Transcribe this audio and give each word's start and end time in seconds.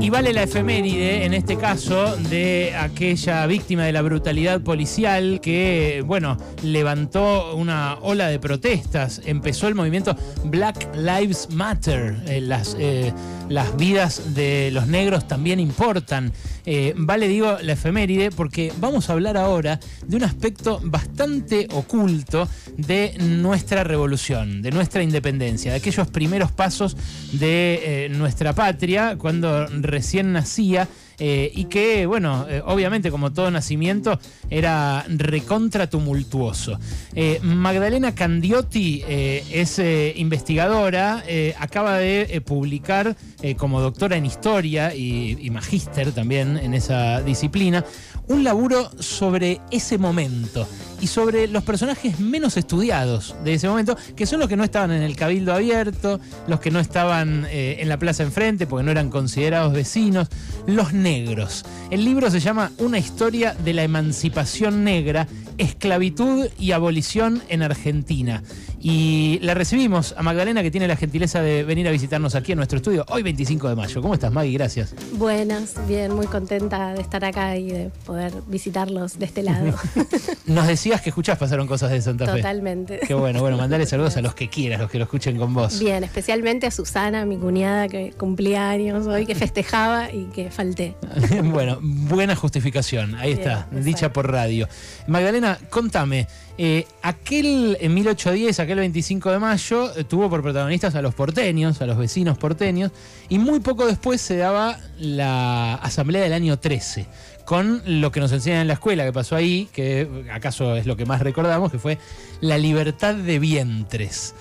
Y 0.00 0.10
vale 0.10 0.32
la 0.32 0.42
efeméride, 0.42 1.24
en 1.24 1.34
este 1.34 1.56
caso, 1.56 2.16
de 2.16 2.74
aquella 2.76 3.46
víctima 3.46 3.84
de 3.84 3.92
la 3.92 4.02
brutalidad 4.02 4.60
policial 4.60 5.40
que, 5.40 6.02
bueno, 6.04 6.36
levantó 6.62 7.54
una 7.54 7.98
ola 8.00 8.28
de 8.28 8.38
protestas. 8.38 9.20
Empezó 9.24 9.68
el 9.68 9.74
movimiento 9.74 10.16
Black 10.44 10.88
Lives 10.96 11.48
Matter. 11.50 12.16
Eh, 12.26 12.40
las, 12.40 12.76
eh, 12.78 13.12
las 13.48 13.76
vidas 13.76 14.34
de 14.34 14.70
los 14.72 14.86
negros 14.86 15.28
también 15.28 15.60
importan. 15.60 16.32
Eh, 16.64 16.94
vale, 16.96 17.28
digo, 17.28 17.58
la 17.62 17.72
efeméride 17.72 18.30
porque 18.30 18.72
vamos 18.78 19.08
a 19.10 19.14
hablar 19.14 19.36
ahora 19.36 19.80
de 20.06 20.16
un 20.16 20.24
aspecto 20.24 20.80
bastante 20.82 21.68
oculto 21.72 22.48
de 22.76 23.14
nuestra 23.18 23.84
revolución, 23.84 24.62
de 24.62 24.70
nuestra 24.70 25.02
independencia, 25.02 25.72
de 25.72 25.78
aquellos 25.78 26.08
primeros 26.08 26.52
pasos 26.52 26.96
de 27.32 28.08
nuestra 28.12 28.54
patria 28.54 29.16
cuando 29.18 29.66
recién 29.66 30.32
nacía 30.32 30.88
eh, 31.18 31.50
y 31.54 31.64
que, 31.64 32.06
bueno, 32.06 32.46
eh, 32.48 32.62
obviamente 32.64 33.10
como 33.10 33.32
todo 33.32 33.50
nacimiento 33.50 34.18
era 34.50 35.04
recontra 35.08 35.88
tumultuoso. 35.88 36.78
Eh, 37.14 37.40
Magdalena 37.42 38.14
Candiotti 38.14 39.02
es 39.06 39.80
investigadora, 40.16 41.24
acaba 41.58 41.98
de 41.98 42.40
publicar 42.44 43.16
como 43.56 43.80
doctora 43.80 44.16
en 44.16 44.26
historia 44.26 44.94
y, 44.94 45.38
y 45.40 45.50
magíster 45.50 46.12
también 46.12 46.56
en 46.56 46.74
esa 46.74 47.22
disciplina, 47.22 47.84
un 48.28 48.44
laburo 48.44 48.90
sobre 49.00 49.60
ese 49.70 49.98
momento 49.98 50.66
y 51.02 51.08
sobre 51.08 51.48
los 51.48 51.64
personajes 51.64 52.20
menos 52.20 52.56
estudiados 52.56 53.34
de 53.44 53.54
ese 53.54 53.68
momento, 53.68 53.96
que 54.14 54.24
son 54.24 54.38
los 54.38 54.48
que 54.48 54.56
no 54.56 54.62
estaban 54.62 54.92
en 54.92 55.02
el 55.02 55.16
cabildo 55.16 55.52
abierto, 55.52 56.20
los 56.46 56.60
que 56.60 56.70
no 56.70 56.78
estaban 56.78 57.44
eh, 57.50 57.78
en 57.80 57.88
la 57.88 57.98
plaza 57.98 58.22
enfrente 58.22 58.68
porque 58.68 58.84
no 58.84 58.92
eran 58.92 59.10
considerados 59.10 59.72
vecinos, 59.72 60.28
los 60.66 60.92
negros. 60.92 61.64
El 61.90 62.04
libro 62.04 62.30
se 62.30 62.38
llama 62.38 62.70
Una 62.78 62.98
historia 62.98 63.54
de 63.64 63.74
la 63.74 63.82
emancipación 63.82 64.84
negra, 64.84 65.26
esclavitud 65.58 66.46
y 66.56 66.70
abolición 66.70 67.42
en 67.48 67.62
Argentina. 67.62 68.44
Y 68.84 69.38
la 69.42 69.54
recibimos 69.54 70.12
a 70.18 70.24
Magdalena, 70.24 70.60
que 70.60 70.72
tiene 70.72 70.88
la 70.88 70.96
gentileza 70.96 71.40
de 71.40 71.62
venir 71.62 71.86
a 71.86 71.92
visitarnos 71.92 72.34
aquí 72.34 72.50
en 72.50 72.56
nuestro 72.56 72.78
estudio 72.78 73.04
hoy 73.10 73.22
25 73.22 73.68
de 73.68 73.76
mayo. 73.76 74.02
¿Cómo 74.02 74.12
estás, 74.12 74.32
Maggie? 74.32 74.54
Gracias. 74.54 74.92
Buenas, 75.12 75.76
bien, 75.86 76.12
muy 76.12 76.26
contenta 76.26 76.92
de 76.92 77.00
estar 77.00 77.24
acá 77.24 77.56
y 77.56 77.70
de 77.70 77.90
poder 78.04 78.32
visitarlos 78.48 79.20
de 79.20 79.26
este 79.26 79.44
lado. 79.44 79.72
Nos 80.46 80.66
decías 80.66 81.00
que 81.00 81.10
escuchás 81.10 81.38
Pasaron 81.38 81.68
Cosas 81.68 81.92
de 81.92 82.02
Santa 82.02 82.26
Fe. 82.26 82.38
Totalmente. 82.38 82.98
Qué 83.06 83.14
bueno, 83.14 83.40
bueno, 83.40 83.56
mandale 83.56 83.86
saludos 83.86 84.16
a 84.16 84.20
los 84.20 84.34
que 84.34 84.48
quieras, 84.48 84.80
los 84.80 84.90
que 84.90 84.98
lo 84.98 85.04
escuchen 85.04 85.38
con 85.38 85.54
vos. 85.54 85.78
Bien, 85.78 86.02
especialmente 86.02 86.66
a 86.66 86.72
Susana, 86.72 87.24
mi 87.24 87.36
cuñada, 87.36 87.86
que 87.86 88.10
cumplía 88.18 88.68
años 88.68 89.06
hoy, 89.06 89.26
que 89.26 89.36
festejaba 89.36 90.10
y 90.10 90.24
que 90.34 90.50
falté. 90.50 90.96
bueno, 91.44 91.78
buena 91.80 92.34
justificación, 92.34 93.14
ahí 93.14 93.30
está, 93.30 93.68
dicha 93.70 94.12
por 94.12 94.28
radio. 94.28 94.66
Magdalena, 95.06 95.56
contame, 95.70 96.26
eh, 96.58 96.86
aquel 97.00 97.78
en 97.80 97.94
1810, 97.94 98.60
aquel 98.60 98.78
25 98.78 99.30
de 99.30 99.38
mayo, 99.38 99.96
eh, 99.96 100.04
tuvo 100.04 100.28
por 100.28 100.42
protagonistas 100.42 100.94
a 100.94 101.02
los 101.02 101.14
porteños, 101.14 101.80
a 101.80 101.86
los 101.86 101.96
vecinos 101.96 102.36
porteños, 102.36 102.92
y 103.28 103.38
muy 103.38 103.60
poco 103.60 103.86
después 103.86 104.20
se 104.20 104.36
daba 104.36 104.78
la 104.98 105.74
asamblea 105.76 106.22
del 106.22 106.34
año 106.34 106.58
13, 106.58 107.06
con 107.46 107.82
lo 107.86 108.12
que 108.12 108.20
nos 108.20 108.32
enseñan 108.32 108.60
en 108.60 108.68
la 108.68 108.74
escuela 108.74 109.04
que 109.04 109.12
pasó 109.12 109.34
ahí, 109.34 109.68
que 109.72 110.26
acaso 110.30 110.76
es 110.76 110.86
lo 110.86 110.96
que 110.96 111.06
más 111.06 111.22
recordamos, 111.22 111.72
que 111.72 111.78
fue 111.78 111.98
la 112.40 112.58
libertad 112.58 113.14
de 113.14 113.38
vientres. 113.38 114.34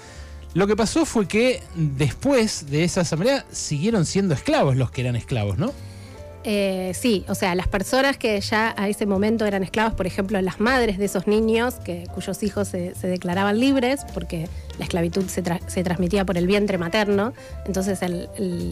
Lo 0.53 0.67
que 0.67 0.75
pasó 0.75 1.05
fue 1.05 1.29
que 1.29 1.63
después 1.75 2.69
de 2.69 2.83
esa 2.83 3.01
asamblea 3.01 3.45
siguieron 3.51 4.05
siendo 4.05 4.33
esclavos 4.33 4.75
los 4.75 4.91
que 4.91 5.01
eran 5.01 5.15
esclavos, 5.15 5.57
¿no? 5.57 5.71
Eh, 6.43 6.93
sí, 6.95 7.23
o 7.27 7.35
sea, 7.35 7.53
las 7.53 7.67
personas 7.67 8.17
que 8.17 8.39
ya 8.41 8.73
a 8.75 8.89
ese 8.89 9.05
momento 9.05 9.45
eran 9.45 9.61
esclavas, 9.61 9.93
por 9.93 10.07
ejemplo, 10.07 10.41
las 10.41 10.59
madres 10.59 10.97
de 10.97 11.05
esos 11.05 11.27
niños 11.27 11.75
que, 11.75 12.07
cuyos 12.13 12.41
hijos 12.41 12.67
se, 12.67 12.93
declaraban 13.03 13.59
libres, 13.59 14.01
porque 14.13 14.49
la 14.79 14.85
esclavitud 14.85 15.25
se, 15.27 15.43
transmitía 15.43 16.25
por 16.25 16.37
el 16.37 16.47
vientre 16.47 16.79
materno. 16.79 17.33
Entonces, 17.67 17.99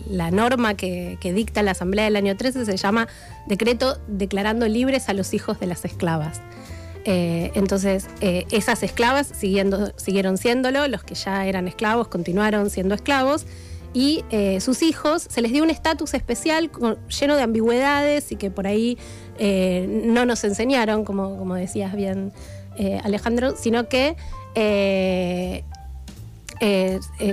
la 0.08 0.32
norma 0.32 0.74
que, 0.74 1.18
dicta 1.22 1.62
la 1.62 1.72
Asamblea 1.72 2.06
del 2.06 2.16
año 2.16 2.36
13 2.36 2.66
se 2.66 2.78
llama 2.78 3.08
Decreto 3.48 4.00
declarando 4.08 4.68
libres 4.68 5.08
a 5.08 5.14
los 5.14 5.34
hijos 5.36 5.60
de 5.60 5.68
las 5.68 5.86
esclavas. 5.86 6.42
Eh, 7.06 7.52
entonces, 7.54 8.08
eh, 8.22 8.46
esas 8.52 8.82
esclavas 8.82 9.28
siguieron 9.28 10.38
siéndolo, 10.38 10.88
los 10.88 11.04
que 11.04 11.14
ya 11.14 11.46
eran 11.46 11.68
esclavos 11.68 12.08
continuaron 12.08 12.70
siendo 12.72 12.96
esclavos 12.96 13.46
y 13.94 14.24
eh, 14.30 14.60
sus 14.62 14.82
hijos 14.84 15.24
se 15.30 15.42
les 15.42 15.52
dio 15.52 15.64
un 15.64 15.70
estatus 15.70 16.14
especial 16.14 16.70
lleno 17.20 17.36
de 17.36 17.42
ambigüedades 17.42 18.32
y 18.32 18.36
que 18.36 18.52
por 18.52 18.68
ahí 18.68 18.98
eh, 19.38 19.88
no 20.06 20.26
nos 20.26 20.44
enseñaron, 20.44 21.06
como, 21.06 21.38
como 21.38 21.56
decías 21.56 21.96
bien 21.96 22.32
eh, 22.78 23.00
Alejandro, 23.04 23.56
sino 23.56 23.88
que 23.90 24.16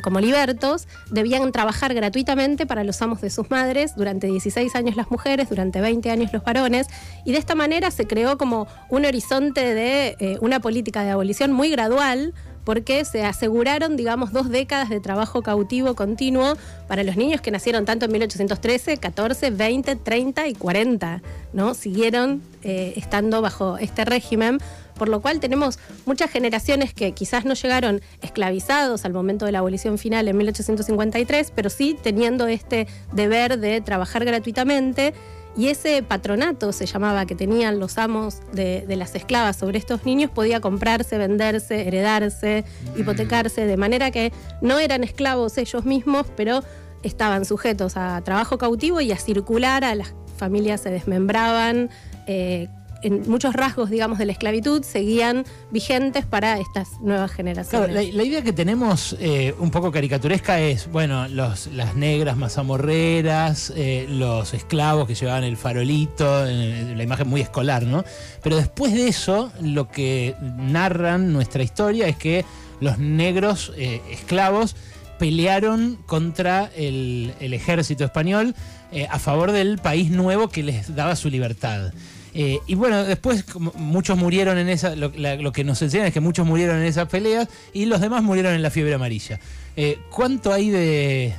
como 0.02 0.20
libertos 0.20 0.86
debían 1.10 1.50
trabajar 1.50 1.92
gratuitamente 1.94 2.64
para 2.64 2.84
los 2.84 3.02
amos 3.02 3.20
de 3.20 3.30
sus 3.30 3.50
madres, 3.50 3.96
durante 3.96 4.28
16 4.28 4.74
años 4.76 4.96
las 4.96 5.10
mujeres, 5.10 5.48
durante 5.48 5.80
20 5.80 6.10
años 6.10 6.32
los 6.32 6.44
varones, 6.44 6.86
y 7.24 7.32
de 7.32 7.38
esta 7.38 7.56
manera 7.56 7.90
se 7.90 8.06
creó 8.06 8.38
como 8.38 8.68
un 8.88 9.04
horizonte 9.04 9.74
de 9.74 10.38
una 10.40 10.60
política 10.60 11.02
de 11.02 11.10
abolición 11.10 11.52
muy 11.52 11.70
gradual, 11.70 12.34
porque 12.66 13.04
se 13.04 13.24
aseguraron, 13.24 13.96
digamos, 13.96 14.32
dos 14.32 14.50
décadas 14.50 14.90
de 14.90 14.98
trabajo 14.98 15.40
cautivo 15.40 15.94
continuo 15.94 16.54
para 16.88 17.04
los 17.04 17.16
niños 17.16 17.40
que 17.40 17.52
nacieron 17.52 17.84
tanto 17.84 18.06
en 18.06 18.12
1813, 18.12 18.96
14, 18.96 19.50
20, 19.52 19.94
30 19.94 20.48
y 20.48 20.54
40, 20.54 21.22
¿no? 21.52 21.74
Siguieron 21.74 22.42
eh, 22.64 22.94
estando 22.96 23.40
bajo 23.40 23.78
este 23.78 24.04
régimen, 24.04 24.58
por 24.98 25.08
lo 25.08 25.22
cual 25.22 25.38
tenemos 25.38 25.78
muchas 26.06 26.28
generaciones 26.28 26.92
que 26.92 27.12
quizás 27.12 27.44
no 27.44 27.54
llegaron 27.54 28.00
esclavizados 28.20 29.04
al 29.04 29.12
momento 29.12 29.46
de 29.46 29.52
la 29.52 29.60
abolición 29.60 29.96
final 29.96 30.26
en 30.26 30.36
1853, 30.36 31.52
pero 31.54 31.70
sí 31.70 31.96
teniendo 32.02 32.48
este 32.48 32.88
deber 33.12 33.60
de 33.60 33.80
trabajar 33.80 34.24
gratuitamente 34.24 35.14
y 35.56 35.68
ese 35.68 36.02
patronato 36.02 36.72
se 36.72 36.86
llamaba 36.86 37.24
que 37.26 37.34
tenían 37.34 37.78
los 37.78 37.96
amos 37.98 38.40
de, 38.52 38.84
las 38.88 39.14
esclavas 39.14 39.56
sobre 39.56 39.78
estos 39.78 40.04
niños, 40.04 40.30
podía 40.30 40.60
comprarse, 40.60 41.16
venderse, 41.16 41.88
heredarse, 41.88 42.64
mm. 42.94 43.00
hipotecarse, 43.00 43.66
de 43.66 43.76
manera 43.76 44.10
que 44.10 44.32
no 44.60 44.78
eran 44.78 45.02
esclavos 45.02 45.56
ellos 45.58 45.84
mismos, 45.84 46.26
pero 46.36 46.62
estaban 47.02 47.44
sujetos 47.44 47.96
a 47.96 48.20
trabajo 48.22 48.58
cautivo 48.58 49.00
y 49.00 49.12
a 49.12 49.18
circular, 49.18 49.84
a 49.84 49.94
las 49.94 50.14
familias 50.36 50.82
se 50.82 50.90
desmembraban. 50.90 51.90
Eh, 52.26 52.68
en 53.02 53.28
muchos 53.28 53.54
rasgos, 53.54 53.90
digamos, 53.90 54.18
de 54.18 54.26
la 54.26 54.32
esclavitud 54.32 54.82
seguían 54.82 55.44
vigentes 55.70 56.24
para 56.24 56.58
estas 56.58 57.00
nuevas 57.00 57.30
generaciones. 57.30 58.14
la, 58.14 58.22
idea 58.24 58.42
que 58.42 58.52
tenemos 58.52 59.16
eh, 59.20 59.54
un 59.58 59.70
poco 59.70 59.92
caricaturesca 59.92 60.60
es, 60.60 60.90
bueno, 60.90 61.28
las 61.28 61.68
negras 61.94 62.36
mazamorreras, 62.36 63.72
eh, 63.76 64.06
los 64.08 64.54
esclavos 64.54 65.06
que 65.06 65.14
llevaban 65.14 65.44
el 65.44 65.56
farolito, 65.56 66.46
eh, 66.46 66.94
la 66.96 67.02
imagen 67.02 67.28
muy 67.28 67.40
escolar, 67.40 67.84
¿no? 67.84 68.04
Pero 68.42 68.56
después 68.56 68.92
de 68.92 69.08
eso, 69.08 69.52
lo 69.60 69.88
que 69.88 70.34
narran 70.40 71.32
nuestra 71.32 71.62
historia 71.62 72.08
es 72.08 72.16
que 72.16 72.44
los 72.80 72.98
negros 72.98 73.72
esclavos 73.76 74.76
pelearon 75.18 75.96
contra 76.06 76.70
el 76.76 77.32
ejército 77.40 78.04
español 78.04 78.54
a 79.08 79.18
favor 79.18 79.52
del 79.52 79.78
país 79.78 80.10
nuevo 80.10 80.48
que 80.48 80.62
les 80.62 80.94
daba 80.94 81.16
su 81.16 81.30
libertad. 81.30 81.92
Eh, 82.38 82.60
y 82.66 82.74
bueno, 82.74 83.02
después 83.02 83.46
muchos 83.76 84.18
murieron 84.18 84.58
en 84.58 84.68
esa, 84.68 84.94
lo, 84.94 85.10
que 85.52 85.64
nos 85.64 85.80
enseñan 85.80 86.08
es 86.08 86.12
que 86.12 86.20
muchos 86.20 86.46
murieron 86.46 86.76
en 86.76 86.82
esas 86.82 87.08
peleas 87.08 87.48
y 87.72 87.86
los 87.86 88.02
demás 88.02 88.22
murieron 88.22 88.52
en 88.52 88.60
la 88.60 88.70
fiebre 88.70 88.92
amarilla. 88.92 89.40
Eh, 89.74 89.98
¿Cuánto 90.10 90.52
hay 90.52 90.68
de, 90.68 91.34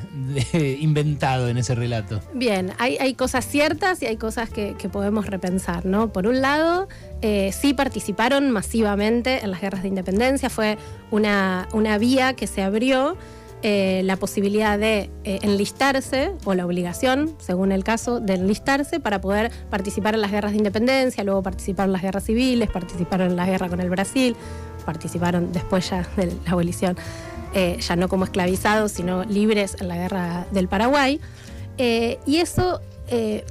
inventado 0.79 1.49
en 1.49 1.59
ese 1.59 1.75
relato? 1.75 2.19
Bien, 2.33 2.73
hay, 2.79 3.13
cosas 3.13 3.45
ciertas 3.45 4.01
y 4.01 4.07
hay 4.07 4.17
cosas 4.17 4.49
que, 4.49 4.73
podemos 4.91 5.27
repensar, 5.27 5.85
¿no? 5.85 6.11
Por 6.11 6.25
un 6.25 6.41
lado, 6.41 6.87
eh, 7.21 7.51
sí 7.53 7.75
participaron 7.75 8.49
masivamente 8.49 9.43
en 9.43 9.51
las 9.51 9.61
guerras 9.61 9.83
de 9.83 9.89
independencia, 9.89 10.49
fue 10.49 10.79
una, 11.11 11.67
una 11.73 11.99
vía 11.99 12.33
que 12.33 12.47
se 12.47 12.63
abrió 12.63 13.17
eh, 13.63 14.01
la 14.03 14.17
posibilidad 14.17 14.77
de 14.77 15.09
eh, 15.23 15.39
enlistarse, 15.41 16.31
o 16.45 16.53
la 16.53 16.63
obligación, 16.63 17.35
según 17.39 17.71
el 17.71 17.83
caso, 17.83 18.19
de 18.19 18.35
enlistarse 18.35 18.99
para 18.99 19.19
poder 19.19 19.51
participar 19.71 20.13
en 20.13 20.21
las 20.21 20.31
guerras 20.31 20.51
de 20.51 20.59
independencia, 20.59 21.23
luego 21.23 21.41
participar 21.41 21.87
en 21.87 21.93
las 21.93 22.03
guerras 22.03 22.25
civiles, 22.25 22.69
participar 22.69 23.21
en 23.21 23.35
la 23.35 23.47
guerra 23.47 23.67
con 23.67 23.81
el 23.81 23.89
Brasil, 23.89 24.35
participaron 24.85 25.51
después 25.51 25.89
ya 25.89 26.07
de 26.15 26.27
la 26.45 26.51
abolición, 26.51 26.97
eh, 27.55 27.77
ya 27.79 27.95
no 27.95 28.09
como 28.09 28.25
esclavizados, 28.25 28.91
sino 28.91 29.23
libres 29.23 29.75
en 29.79 29.87
la 29.87 29.95
guerra 29.95 30.45
del 30.51 30.67
Paraguay. 30.67 31.19
y 31.79 32.37
eso 32.37 32.79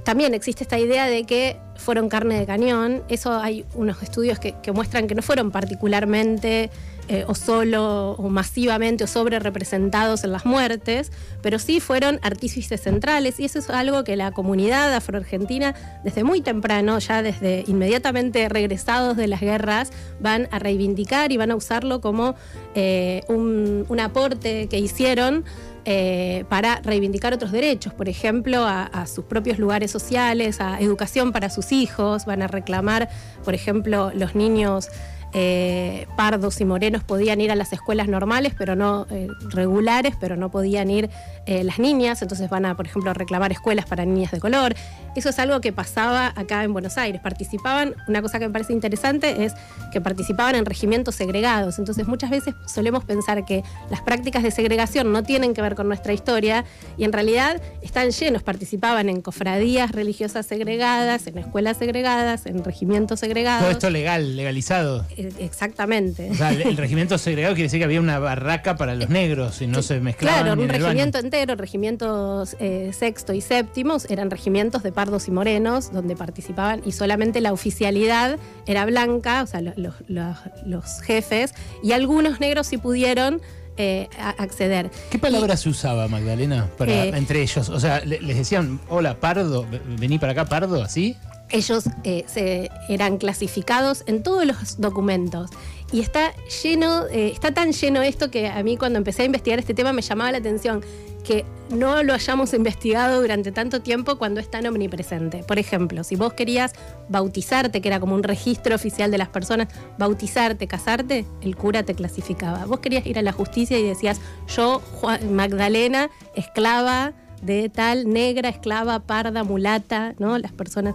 también 0.04 0.34
existe 0.34 0.62
esta 0.62 0.78
idea 0.78 1.06
de 1.06 1.24
que 1.24 1.56
fueron 1.76 2.08
carne 2.08 2.38
de 2.38 2.46
cañón. 2.46 3.02
Eso 3.08 3.32
hay 3.32 3.64
unos 3.74 4.02
estudios 4.02 4.38
que, 4.38 4.54
que 4.62 4.70
muestran 4.72 5.06
que 5.06 5.14
no 5.14 5.22
fueron 5.22 5.50
particularmente 5.50 6.70
eh, 7.08 7.24
o 7.28 7.34
solo 7.34 8.12
o 8.12 8.28
masivamente 8.28 9.04
o 9.04 9.06
sobre 9.06 9.38
representados 9.38 10.24
en 10.24 10.32
las 10.32 10.44
muertes, 10.44 11.12
pero 11.40 11.58
sí 11.58 11.78
fueron 11.78 12.18
artífices 12.22 12.80
centrales 12.80 13.38
y 13.38 13.44
eso 13.44 13.60
es 13.60 13.70
algo 13.70 14.02
que 14.02 14.16
la 14.16 14.32
comunidad 14.32 14.92
afroargentina 14.92 15.74
desde 16.02 16.24
muy 16.24 16.40
temprano, 16.40 16.98
ya 16.98 17.22
desde 17.22 17.64
inmediatamente 17.68 18.48
regresados 18.48 19.16
de 19.16 19.28
las 19.28 19.40
guerras, 19.40 19.92
van 20.20 20.48
a 20.50 20.58
reivindicar 20.58 21.30
y 21.30 21.36
van 21.36 21.52
a 21.52 21.56
usarlo 21.56 22.00
como 22.00 22.34
eh, 22.74 23.22
un, 23.28 23.86
un 23.88 24.00
aporte 24.00 24.66
que 24.68 24.78
hicieron 24.78 25.44
eh, 25.84 26.44
para 26.48 26.80
reivindicar 26.82 27.32
otros 27.32 27.52
derechos, 27.52 27.94
por 27.94 28.08
ejemplo, 28.08 28.64
a, 28.64 28.82
a, 28.82 29.06
sus 29.06 29.24
propios 29.24 29.60
lugares 29.60 29.92
sociales, 29.92 30.60
a 30.60 30.80
educación 30.80 31.30
para 31.30 31.48
sus 31.48 31.70
hijos, 31.70 32.24
van 32.24 32.42
a 32.42 32.48
reclamar, 32.48 33.08
por 33.44 33.54
ejemplo, 33.54 34.10
los 34.12 34.34
niños 34.34 34.88
eh, 35.32 36.06
pardos 36.16 36.60
y 36.60 36.64
morenos 36.64 37.04
podían 37.04 37.40
ir 37.40 37.50
a 37.50 37.56
las 37.56 37.72
escuelas 37.72 38.08
normales, 38.08 38.54
pero 38.56 38.76
no 38.76 39.06
eh, 39.10 39.28
regulares, 39.50 40.14
pero 40.18 40.36
no 40.36 40.50
podían 40.50 40.90
ir 40.90 41.10
eh, 41.46 41.64
las 41.64 41.78
niñas, 41.78 42.22
entonces 42.22 42.48
van 42.48 42.64
a, 42.64 42.76
por 42.76 42.86
ejemplo, 42.86 43.12
reclamar 43.12 43.52
escuelas 43.52 43.86
para 43.86 44.04
niñas 44.04 44.30
de 44.32 44.40
color. 44.40 44.74
Eso 45.14 45.30
es 45.30 45.38
algo 45.38 45.60
que 45.60 45.72
pasaba 45.72 46.32
acá 46.36 46.64
en 46.64 46.72
Buenos 46.72 46.98
Aires. 46.98 47.20
Participaban, 47.20 47.94
una 48.06 48.20
cosa 48.22 48.38
que 48.38 48.46
me 48.46 48.52
parece 48.52 48.72
interesante 48.72 49.44
es 49.44 49.54
que 49.92 50.00
participaban 50.00 50.54
en 50.54 50.66
regimientos 50.66 51.14
segregados. 51.14 51.78
Entonces 51.78 52.06
muchas 52.06 52.30
veces 52.30 52.54
solemos 52.66 53.04
pensar 53.04 53.44
que 53.44 53.62
las 53.90 54.02
prácticas 54.02 54.42
de 54.42 54.50
segregación 54.50 55.12
no 55.12 55.22
tienen 55.22 55.54
que 55.54 55.62
ver 55.62 55.74
con 55.74 55.88
nuestra 55.88 56.12
historia 56.12 56.64
y 56.98 57.04
en 57.04 57.12
realidad 57.12 57.62
están 57.82 58.10
llenos. 58.10 58.42
Participaban 58.42 59.08
en 59.08 59.22
cofradías 59.22 59.92
religiosas 59.92 60.46
segregadas, 60.46 61.26
en 61.26 61.38
escuelas 61.38 61.78
segregadas, 61.78 62.46
en 62.46 62.62
regimientos 62.62 63.20
segregados. 63.20 63.62
Todo 63.62 63.72
esto 63.72 63.90
legal, 63.90 64.36
legalizado. 64.36 65.06
Exactamente. 65.16 66.30
O 66.30 66.34
sea, 66.34 66.50
el 66.50 66.76
regimiento 66.76 67.18
segregado 67.18 67.54
quiere 67.54 67.66
decir 67.66 67.80
que 67.80 67.84
había 67.84 68.00
una 68.00 68.18
barraca 68.18 68.76
para 68.76 68.94
los 68.94 69.08
negros 69.08 69.62
y 69.62 69.66
no 69.66 69.82
se 69.82 70.00
mezclaban. 70.00 70.44
Claro, 70.44 70.60
un 70.60 70.68
regimiento 70.68 71.18
entero, 71.18 71.54
regimientos 71.56 72.56
eh, 72.60 72.90
sexto 72.92 73.32
y 73.32 73.40
séptimos, 73.40 74.10
eran 74.10 74.30
regimientos 74.30 74.82
de 74.82 74.92
pardos 74.92 75.28
y 75.28 75.30
morenos 75.30 75.92
donde 75.92 76.16
participaban 76.16 76.82
y 76.84 76.92
solamente 76.92 77.40
la 77.40 77.52
oficialidad 77.52 78.38
era 78.66 78.84
blanca, 78.86 79.42
o 79.42 79.46
sea, 79.46 79.60
los, 79.60 79.76
los, 80.08 80.36
los 80.66 81.00
jefes, 81.02 81.54
y 81.82 81.92
algunos 81.92 82.40
negros 82.40 82.66
sí 82.66 82.78
pudieron 82.78 83.40
eh, 83.78 84.08
acceder. 84.38 84.90
¿Qué 85.10 85.18
palabra 85.18 85.54
y, 85.54 85.56
se 85.58 85.68
usaba, 85.68 86.08
Magdalena, 86.08 86.68
para, 86.78 86.92
eh, 86.92 87.08
entre 87.14 87.42
ellos? 87.42 87.68
O 87.68 87.78
sea, 87.78 88.00
les 88.04 88.36
decían, 88.36 88.80
hola, 88.88 89.20
Pardo, 89.20 89.66
vení 89.98 90.18
para 90.18 90.32
acá, 90.32 90.46
Pardo, 90.46 90.82
así. 90.82 91.16
Ellos 91.50 91.84
eh, 92.04 92.24
se, 92.26 92.70
eran 92.88 93.18
clasificados 93.18 94.02
en 94.06 94.22
todos 94.22 94.44
los 94.46 94.80
documentos. 94.80 95.50
Y 95.92 96.00
está 96.00 96.32
lleno, 96.62 97.06
eh, 97.06 97.30
está 97.32 97.54
tan 97.54 97.72
lleno 97.72 98.02
esto 98.02 98.30
que 98.30 98.48
a 98.48 98.62
mí 98.62 98.76
cuando 98.76 98.98
empecé 98.98 99.22
a 99.22 99.24
investigar 99.26 99.58
este 99.58 99.72
tema 99.72 99.92
me 99.92 100.02
llamaba 100.02 100.32
la 100.32 100.38
atención 100.38 100.82
que 101.26 101.44
no 101.70 102.04
lo 102.04 102.14
hayamos 102.14 102.54
investigado 102.54 103.20
durante 103.20 103.50
tanto 103.50 103.82
tiempo 103.82 104.16
cuando 104.16 104.40
es 104.40 104.48
tan 104.48 104.64
omnipresente. 104.66 105.42
Por 105.42 105.58
ejemplo, 105.58 106.04
si 106.04 106.14
vos 106.14 106.32
querías 106.34 106.72
bautizarte, 107.08 107.80
que 107.80 107.88
era 107.88 107.98
como 107.98 108.14
un 108.14 108.22
registro 108.22 108.76
oficial 108.76 109.10
de 109.10 109.18
las 109.18 109.28
personas, 109.28 109.68
bautizarte, 109.98 110.68
casarte, 110.68 111.24
el 111.42 111.56
cura 111.56 111.82
te 111.82 111.94
clasificaba. 111.94 112.64
Vos 112.66 112.78
querías 112.78 113.04
ir 113.06 113.18
a 113.18 113.22
la 113.22 113.32
justicia 113.32 113.76
y 113.78 113.82
decías, 113.82 114.20
yo, 114.46 114.80
Magdalena, 115.28 116.10
esclava 116.36 117.12
de 117.42 117.68
tal, 117.68 118.08
negra, 118.08 118.48
esclava, 118.48 119.00
parda, 119.00 119.42
mulata, 119.42 120.14
¿no? 120.18 120.38
Las 120.38 120.52
personas 120.52 120.94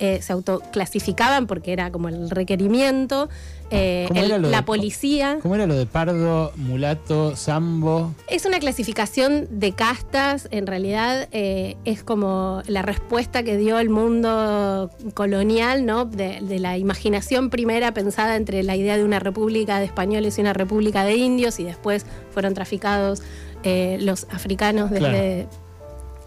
eh, 0.00 0.20
se 0.22 0.32
autoclasificaban 0.32 1.48
porque 1.48 1.72
era 1.72 1.90
como 1.90 2.08
el 2.08 2.30
requerimiento. 2.30 3.28
Eh, 3.70 4.08
el, 4.14 4.40
la 4.42 4.58
de, 4.58 4.62
policía. 4.62 5.38
¿Cómo 5.42 5.56
era 5.56 5.66
lo 5.66 5.74
de 5.74 5.86
pardo, 5.86 6.52
mulato, 6.56 7.34
sambo? 7.36 8.14
Es 8.28 8.46
una 8.46 8.60
clasificación 8.60 9.46
de 9.50 9.72
castas, 9.72 10.48
en 10.52 10.66
realidad 10.66 11.28
eh, 11.32 11.76
es 11.84 12.02
como 12.02 12.62
la 12.66 12.82
respuesta 12.82 13.42
que 13.42 13.56
dio 13.56 13.78
el 13.78 13.90
mundo 13.90 14.90
colonial, 15.14 15.84
¿no? 15.84 16.04
De, 16.04 16.38
de, 16.40 16.60
la 16.60 16.78
imaginación 16.78 17.50
primera 17.50 17.92
pensada 17.92 18.36
entre 18.36 18.62
la 18.62 18.76
idea 18.76 18.96
de 18.96 19.04
una 19.04 19.18
república 19.18 19.80
de 19.80 19.86
españoles 19.86 20.38
y 20.38 20.40
una 20.40 20.54
república 20.54 21.04
de 21.04 21.16
indios, 21.16 21.58
y 21.60 21.64
después 21.64 22.06
fueron 22.32 22.54
traficados 22.54 23.20
eh, 23.64 23.98
los 24.00 24.28
africanos 24.30 24.90
desde 24.90 25.48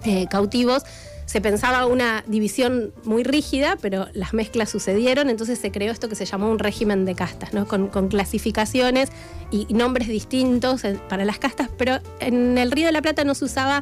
claro. 0.04 0.28
cautivos 0.30 0.84
se 1.32 1.40
pensaba 1.40 1.86
una 1.86 2.26
división 2.28 2.94
muy 3.06 3.24
rígida, 3.24 3.78
pero 3.80 4.08
las 4.12 4.34
mezclas 4.34 4.70
sucedieron, 4.70 5.30
entonces 5.30 5.60
se 5.60 5.72
creó 5.72 5.94
esto 5.94 6.10
que 6.10 6.16
se 6.16 6.26
llamó 6.26 6.50
un 6.50 6.60
régimen 6.60 7.06
de 7.06 7.16
castas, 7.16 7.54
¿no? 7.54 7.70
con, 7.70 7.88
clasificaciones 8.10 9.08
y 9.50 9.74
nombres 9.74 10.10
distintos 10.10 10.82
para 11.08 11.24
las 11.24 11.40
castas, 11.40 11.70
pero 11.78 12.00
en 12.20 12.58
el 12.58 12.70
Río 12.70 12.88
de 12.88 12.92
la 12.92 13.02
Plata 13.02 13.24
no 13.24 13.34
se 13.34 13.46
usaba 13.46 13.82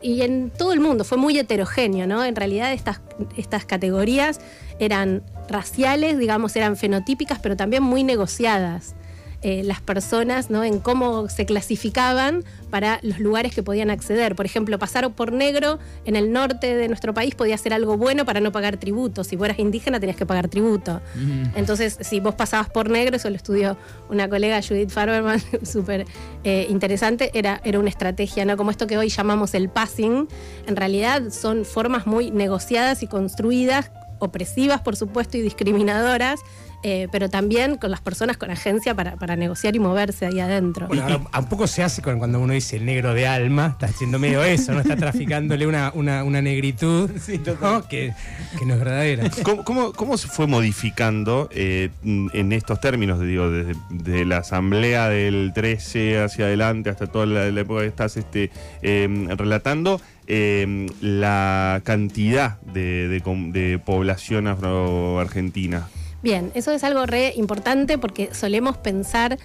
y 0.00 0.22
en 0.22 0.48
todo 0.48 0.72
el 0.72 0.80
mundo 0.80 1.04
fue 1.04 1.18
muy 1.18 1.38
heterogéneo, 1.38 2.06
¿no? 2.06 2.24
En 2.24 2.34
realidad 2.34 2.72
estas, 2.72 3.02
estas 3.36 3.66
categorías 3.66 4.40
eran 4.78 5.22
raciales, 5.48 6.18
digamos, 6.18 6.56
eran 6.56 6.78
fenotípicas, 6.78 7.40
pero 7.40 7.56
también 7.56 7.82
muy 7.82 8.04
negociadas 8.04 8.94
eh, 9.42 9.62
las 9.64 9.80
personas 9.80 10.50
¿no? 10.50 10.64
en 10.64 10.80
cómo 10.80 11.28
se 11.28 11.46
clasificaban 11.46 12.44
para 12.68 13.00
los 13.02 13.18
lugares 13.20 13.54
que 13.54 13.62
podían 13.62 13.90
acceder. 13.90 14.36
Por 14.36 14.44
ejemplo, 14.44 14.78
pasar 14.78 15.10
por 15.12 15.32
negro 15.32 15.78
en 16.04 16.14
el 16.14 16.32
norte 16.32 16.76
de 16.76 16.88
nuestro 16.88 17.14
país 17.14 17.34
podía 17.34 17.56
ser 17.56 17.72
algo 17.72 17.96
bueno 17.96 18.24
para 18.26 18.40
no 18.40 18.52
pagar 18.52 18.76
tributo. 18.76 19.24
Si 19.24 19.36
fueras 19.36 19.58
indígena 19.58 19.98
tenías 19.98 20.16
que 20.16 20.26
pagar 20.26 20.48
tributo. 20.48 21.00
Mm. 21.14 21.56
Entonces, 21.56 21.96
si 22.00 22.20
vos 22.20 22.34
pasabas 22.34 22.68
por 22.68 22.90
negro, 22.90 23.16
eso 23.16 23.30
lo 23.30 23.36
estudió 23.36 23.78
una 24.10 24.28
colega 24.28 24.60
Judith 24.60 24.90
Farberman, 24.90 25.40
súper 25.62 26.06
eh, 26.44 26.66
interesante, 26.68 27.30
era, 27.32 27.60
era 27.64 27.78
una 27.78 27.88
estrategia, 27.88 28.44
¿no? 28.44 28.56
Como 28.56 28.70
esto 28.70 28.86
que 28.86 28.98
hoy 28.98 29.08
llamamos 29.08 29.54
el 29.54 29.68
passing, 29.68 30.28
en 30.66 30.76
realidad 30.76 31.30
son 31.30 31.64
formas 31.64 32.06
muy 32.06 32.30
negociadas 32.30 33.02
y 33.02 33.06
construidas 33.06 33.90
opresivas, 34.18 34.80
por 34.82 34.96
supuesto, 34.96 35.36
y 35.38 35.40
discriminadoras, 35.40 36.40
eh, 36.82 37.08
pero 37.12 37.28
también 37.28 37.76
con 37.76 37.90
las 37.90 38.00
personas 38.00 38.36
con 38.36 38.50
agencia 38.50 38.94
para, 38.94 39.16
para 39.16 39.36
negociar 39.36 39.76
y 39.76 39.78
moverse 39.78 40.26
ahí 40.26 40.40
adentro. 40.40 40.86
Bueno, 40.88 41.02
ahora, 41.02 41.20
un 41.38 41.48
poco 41.48 41.66
se 41.66 41.82
hace 41.82 42.00
con, 42.00 42.18
cuando 42.18 42.40
uno 42.40 42.52
dice 42.52 42.76
el 42.76 42.86
negro 42.86 43.12
de 43.12 43.26
alma, 43.26 43.66
está 43.72 43.86
haciendo 43.86 44.18
medio 44.18 44.42
eso, 44.42 44.72
¿no? 44.72 44.80
Está 44.80 44.96
traficándole 44.96 45.66
una, 45.66 45.92
una, 45.94 46.24
una 46.24 46.40
negritud 46.40 47.10
sí, 47.20 47.40
¿no? 47.60 47.86
Que, 47.86 48.14
que, 48.58 48.64
no 48.64 48.74
es 48.74 48.80
verdadera. 48.80 49.30
¿Cómo, 49.42 49.64
cómo, 49.64 49.92
cómo 49.92 50.16
se 50.16 50.28
fue 50.28 50.46
modificando 50.46 51.48
eh, 51.52 51.90
en 52.02 52.52
estos 52.52 52.80
términos, 52.80 53.20
digo, 53.20 53.50
desde 53.50 53.74
de 53.90 54.24
la 54.24 54.38
asamblea 54.38 55.08
del 55.08 55.52
13 55.54 56.22
hacia 56.22 56.46
adelante 56.46 56.90
hasta 56.90 57.06
toda 57.06 57.26
la, 57.26 57.50
la 57.50 57.60
época 57.60 57.82
que 57.82 57.88
estás 57.88 58.16
este, 58.16 58.50
eh, 58.82 59.08
relatando? 59.36 60.00
Eh, 60.26 60.86
la 61.00 61.80
cantidad 61.82 62.60
de, 62.60 63.08
de, 63.08 63.20
de 63.52 63.78
población 63.80 64.46
afroargentina. 64.46 65.88
Bien, 66.22 66.52
eso 66.54 66.72
es 66.72 66.84
algo 66.84 67.06
re 67.06 67.32
importante 67.36 67.98
porque 67.98 68.34
solemos 68.34 68.76
pensar 68.76 69.38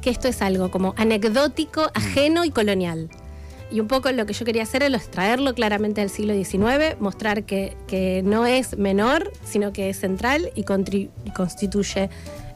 que 0.00 0.10
esto 0.10 0.28
es 0.28 0.42
algo 0.42 0.70
como 0.70 0.94
anecdótico, 0.96 1.90
ajeno 1.94 2.44
y 2.44 2.50
colonial. 2.50 3.08
Y 3.70 3.80
un 3.80 3.88
poco 3.88 4.10
lo 4.12 4.24
que 4.24 4.32
yo 4.32 4.46
quería 4.46 4.62
hacer 4.62 4.82
es 4.82 5.10
traerlo 5.10 5.54
claramente 5.54 6.00
al 6.00 6.08
siglo 6.08 6.32
XIX, 6.32 6.98
mostrar 7.00 7.44
que, 7.44 7.76
que, 7.86 8.22
no 8.24 8.46
es 8.46 8.78
menor, 8.78 9.30
sino 9.44 9.72
que 9.72 9.90
es 9.90 9.98
central 10.00 10.50
y, 10.54 10.60
y 10.60 11.30
constituye 11.32 12.08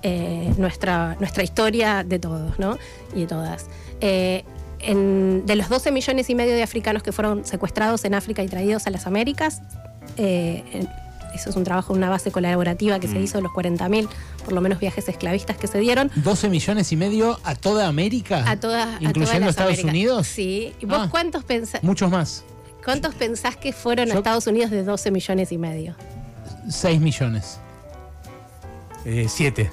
eh, 0.03 0.53
nuestra, 0.57 1.17
nuestra 1.21 1.43
historia 1.43 2.03
de 2.03 2.19
todos 2.19 2.59
¿no? 2.59 2.79
y 3.15 3.21
de 3.21 3.27
todas. 3.27 3.67
Eh, 4.01 4.45
en, 4.81 5.45
de 5.45 5.55
los 5.55 5.69
12 5.69 5.93
millones 5.93 6.31
y 6.31 6.35
medio 6.35 6.55
de 6.55 6.63
africanos 6.63 7.03
que 7.03 7.13
fueron 7.13 7.45
secuestrados 7.45 8.05
en 8.05 8.15
África 8.15 8.43
y 8.43 8.49
traídos 8.49 8.87
a 8.87 8.91
las 8.91 9.07
Américas, 9.07 9.61
eh, 10.17 10.89
eso 11.35 11.51
es 11.51 11.57
un 11.57 11.65
trabajo, 11.65 11.93
una 11.93 12.09
base 12.09 12.31
colaborativa 12.31 12.99
que 13.01 13.09
mm. 13.09 13.13
se 13.13 13.21
hizo 13.21 13.39
de 13.39 13.43
los 13.43 13.53
40.000, 13.53 14.09
por 14.45 14.53
lo 14.53 14.61
menos 14.61 14.79
viajes 14.79 15.09
esclavistas 15.09 15.57
que 15.57 15.67
se 15.67 15.79
dieron. 15.79 16.11
¿12 16.11 16.49
millones 16.51 16.93
y 16.93 16.97
medio 16.97 17.39
a 17.45 17.55
toda 17.55 17.89
América? 17.89 18.45
A 18.47 18.59
todas. 18.59 19.01
¿Incluyendo 19.01 19.47
a 19.47 19.51
Estados. 19.51 19.83
Unidos? 19.83 20.27
Sí. 20.27 20.75
¿Y 20.81 20.87
vos 20.87 20.99
ah, 21.03 21.09
cuántos 21.11 21.45
pensás? 21.45 21.83
Muchos 21.83 22.11
más. 22.11 22.45
¿Cuántos 22.85 23.15
pensás 23.15 23.57
que 23.57 23.73
fueron 23.73 24.09
Yo, 24.09 24.15
a 24.15 24.17
Estados 24.19 24.47
Unidos 24.47 24.71
de 24.71 24.85
12 24.85 25.11
millones 25.11 25.53
y 25.53 25.59
medio? 25.59 25.95
6 26.69 27.01
millones. 27.01 27.59
7. 29.05 29.63
Eh, 29.63 29.71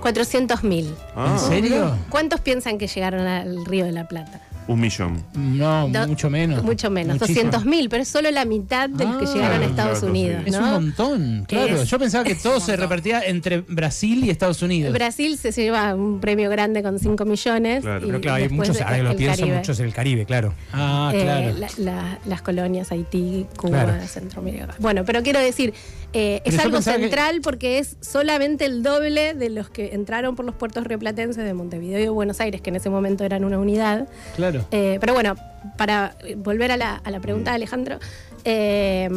400 0.00 0.64
mil. 0.64 0.94
Ah. 1.14 1.30
¿En 1.32 1.38
serio? 1.38 1.96
¿Cuántos 2.10 2.40
piensan 2.40 2.76
que 2.76 2.88
llegaron 2.88 3.26
al 3.26 3.64
Río 3.64 3.84
de 3.84 3.92
la 3.92 4.08
Plata? 4.08 4.40
Un 4.68 4.80
millón. 4.80 5.22
No, 5.34 5.88
Do- 5.88 6.06
mucho 6.06 6.30
menos. 6.30 6.62
Mucho 6.62 6.88
menos, 6.90 7.20
Muchísimo. 7.20 7.50
200.000, 7.50 7.88
pero 7.90 8.02
es 8.02 8.08
solo 8.08 8.30
la 8.30 8.44
mitad 8.44 8.88
de 8.88 9.04
los 9.04 9.16
que 9.16 9.24
Ah, 9.26 9.34
llegaron 9.34 9.62
a 9.62 9.66
Estados 9.66 9.98
claro, 9.98 10.06
Unidos. 10.12 10.42
sí. 10.44 10.50
Es 10.50 10.56
¿no? 10.60 10.64
un 10.66 10.72
montón, 10.72 11.44
claro. 11.48 11.82
Es- 11.82 11.88
Yo 11.90 11.98
pensaba 11.98 12.24
que 12.24 12.34
todo 12.36 12.60
se 12.60 12.76
repartía 12.76 13.22
entre 13.22 13.60
Brasil 13.62 14.24
y 14.24 14.30
Estados 14.30 14.62
Unidos. 14.62 14.92
Brasil 14.92 15.36
se 15.36 15.50
lleva 15.52 15.94
un 15.94 16.20
premio 16.20 16.48
grande 16.50 16.82
con 16.82 16.98
5 16.98 17.24
millones. 17.24 17.82
Claro. 17.82 18.04
y 18.04 18.06
Pero 18.06 18.20
claro, 18.20 18.42
hay 18.44 18.48
muchos, 18.50 18.80
ahora 18.80 18.96
que 18.96 19.02
lo 19.02 19.16
pienso, 19.16 19.46
muchos 19.46 19.80
en 19.80 19.86
el 19.86 19.92
Caribe, 19.94 20.24
claro. 20.26 20.54
Ah, 20.72 21.10
Eh, 21.14 21.22
claro. 21.22 21.58
la- 21.58 21.68
la- 21.78 22.18
las 22.24 22.42
colonias 22.42 22.92
Haití, 22.92 23.46
Cuba, 23.56 23.84
Claro. 23.84 24.06
Centroamérica. 24.06 24.74
Bueno, 24.78 25.04
pero 25.04 25.22
quiero 25.22 25.40
decir, 25.40 25.74
eh, 26.12 26.40
es 26.44 26.58
algo 26.58 26.76
que- 26.78 26.82
central 26.84 27.40
porque 27.42 27.78
es 27.78 27.96
solamente 28.00 28.64
el 28.66 28.82
doble 28.82 29.34
de 29.34 29.50
los 29.50 29.70
que 29.70 29.94
entraron 29.94 30.36
por 30.36 30.44
los 30.44 30.54
puertos 30.54 30.84
rioplatenses 30.84 31.44
de 31.44 31.54
Montevideo 31.54 32.00
y 32.04 32.08
Buenos 32.08 32.40
Aires, 32.40 32.60
que 32.60 32.70
en 32.70 32.76
ese 32.76 32.90
momento 32.90 33.24
eran 33.24 33.44
una 33.44 33.58
unidad. 33.58 34.08
Claro. 34.36 34.51
Eh, 34.70 34.98
pero 35.00 35.14
bueno, 35.14 35.34
para 35.76 36.14
volver 36.36 36.72
a 36.72 36.76
la, 36.76 36.96
a 36.96 37.10
la 37.10 37.20
pregunta 37.20 37.50
de 37.50 37.56
Alejandro, 37.56 37.98
eh, 38.44 39.08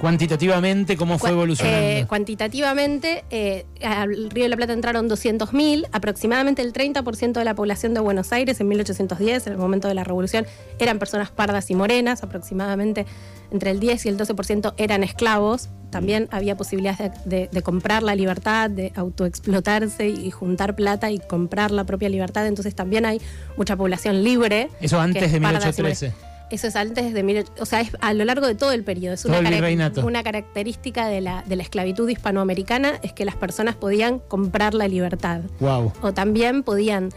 Cuantitativamente, 0.00 0.96
¿cómo 0.96 1.18
fue 1.18 1.30
Cua- 1.30 1.32
evolucionando? 1.32 1.78
eh, 1.80 2.04
cuantitativamente, 2.06 3.24
eh, 3.30 3.64
al 3.82 4.30
Río 4.30 4.44
de 4.44 4.48
la 4.50 4.56
Plata 4.56 4.72
entraron 4.72 5.08
200.000, 5.08 5.86
aproximadamente 5.90 6.60
el 6.62 6.72
30% 6.72 7.32
de 7.38 7.44
la 7.44 7.54
población 7.54 7.94
de 7.94 8.00
Buenos 8.00 8.32
Aires 8.32 8.60
en 8.60 8.68
1810, 8.68 9.46
en 9.46 9.52
el 9.54 9.58
momento 9.58 9.88
de 9.88 9.94
la 9.94 10.04
revolución, 10.04 10.46
eran 10.78 10.98
personas 10.98 11.30
pardas 11.30 11.70
y 11.70 11.74
morenas, 11.74 12.22
aproximadamente 12.22 13.06
entre 13.50 13.70
el 13.70 13.80
10 13.80 14.06
y 14.06 14.08
el 14.10 14.16
12% 14.18 14.74
eran 14.76 15.02
esclavos. 15.02 15.70
También 15.90 16.28
había 16.30 16.56
posibilidades 16.56 17.12
de, 17.24 17.36
de- 17.38 17.48
de 17.50 17.62
comprar 17.62 18.02
la 18.02 18.14
libertad, 18.14 18.68
de 18.68 18.92
autoexplotarse 18.96 20.08
y 20.08 20.30
juntar 20.30 20.74
plata 20.76 21.10
y 21.10 21.18
comprar 21.20 21.70
la 21.70 21.84
propia 21.84 22.08
libertad. 22.08 22.46
Entonces 22.46 22.74
también 22.74 23.06
hay 23.06 23.20
mucha 23.56 23.76
población 23.76 24.22
libre. 24.24 24.68
Eso 24.80 25.00
antes 25.00 25.22
es 25.22 25.32
de 25.32 25.40
parda 25.40 25.58
y 25.58 25.72
1813. 25.72 26.12
Eso 26.50 26.66
es 26.68 26.76
antes 26.76 27.12
de 27.12 27.22
mil, 27.22 27.44
o 27.58 27.66
sea, 27.66 27.80
es 27.80 27.90
a 28.00 28.12
lo 28.14 28.24
largo 28.24 28.46
de 28.46 28.54
todo 28.54 28.72
el 28.72 28.84
periodo. 28.84 29.14
Es 29.14 29.24
carac- 29.26 30.04
una 30.04 30.22
característica 30.22 31.06
de 31.08 31.20
la, 31.20 31.42
de 31.46 31.56
la 31.56 31.62
esclavitud 31.62 32.08
hispanoamericana 32.08 32.92
es 33.02 33.12
que 33.12 33.24
las 33.24 33.34
personas 33.36 33.74
podían 33.74 34.20
comprar 34.20 34.74
la 34.74 34.86
libertad 34.88 35.40
Wow. 35.60 35.92
o 36.02 36.12
también 36.12 36.62
podían 36.62 37.08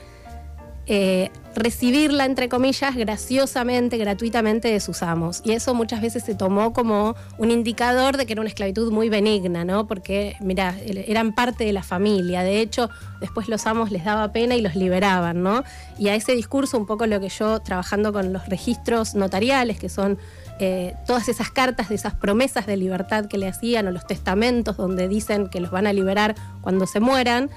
eh, 0.88 1.30
recibirla, 1.60 2.26
entre 2.26 2.50
comillas, 2.50 2.96
graciosamente, 2.96 3.98
gratuitamente 3.98 4.70
de 4.70 4.80
sus 4.80 5.04
amos. 5.04 5.42
Y 5.44 5.52
eso 5.52 5.74
muchas 5.74 6.02
veces 6.02 6.24
se 6.24 6.34
tomó 6.34 6.74
como 6.74 7.16
un 7.38 7.52
indicador 7.52 8.18
de 8.18 8.26
que 8.26 8.34
era 8.34 8.42
una 8.42 8.50
esclavitud 8.50 8.92
muy 8.92 9.10
benigna, 9.10 9.66
¿no? 9.66 9.86
Porque, 9.86 10.36
mira, 10.40 10.76
eran 10.86 11.34
parte 11.34 11.66
de 11.66 11.74
la 11.74 11.84
familia. 11.84 12.44
De 12.44 12.62
hecho, 12.62 12.90
después 13.20 13.50
los 13.50 13.68
amos 13.68 13.92
les 13.92 14.06
daba 14.06 14.32
pena 14.32 14.56
y 14.56 14.62
los 14.62 14.76
liberaban, 14.76 15.44
¿no? 15.44 15.64
Y 15.98 16.08
a 16.08 16.16
ese 16.16 16.34
discurso, 16.34 16.78
un 16.78 16.86
poco 16.86 17.06
lo 17.06 17.20
que 17.20 17.30
yo, 17.30 17.60
trabajando 17.60 18.14
con 18.14 18.32
los 18.32 18.48
registros 18.48 19.14
notariales, 19.14 19.80
que 19.80 19.90
son 19.90 20.18
eh, 20.60 20.96
todas 21.06 21.30
esas 21.30 21.52
cartas 21.52 21.90
de 21.90 21.96
esas 21.96 22.16
promesas 22.16 22.66
de 22.68 22.78
libertad 22.78 23.26
que 23.26 23.38
le 23.38 23.48
hacían, 23.48 23.88
o 23.88 23.92
los 23.92 24.08
testamentos 24.08 24.78
donde 24.78 25.08
dicen 25.08 25.50
que 25.50 25.60
los 25.60 25.72
van 25.72 25.88
a 25.88 25.94
liberar 25.94 26.36
cuando 26.62 26.88
se 26.88 27.00
mueran, 27.00 27.50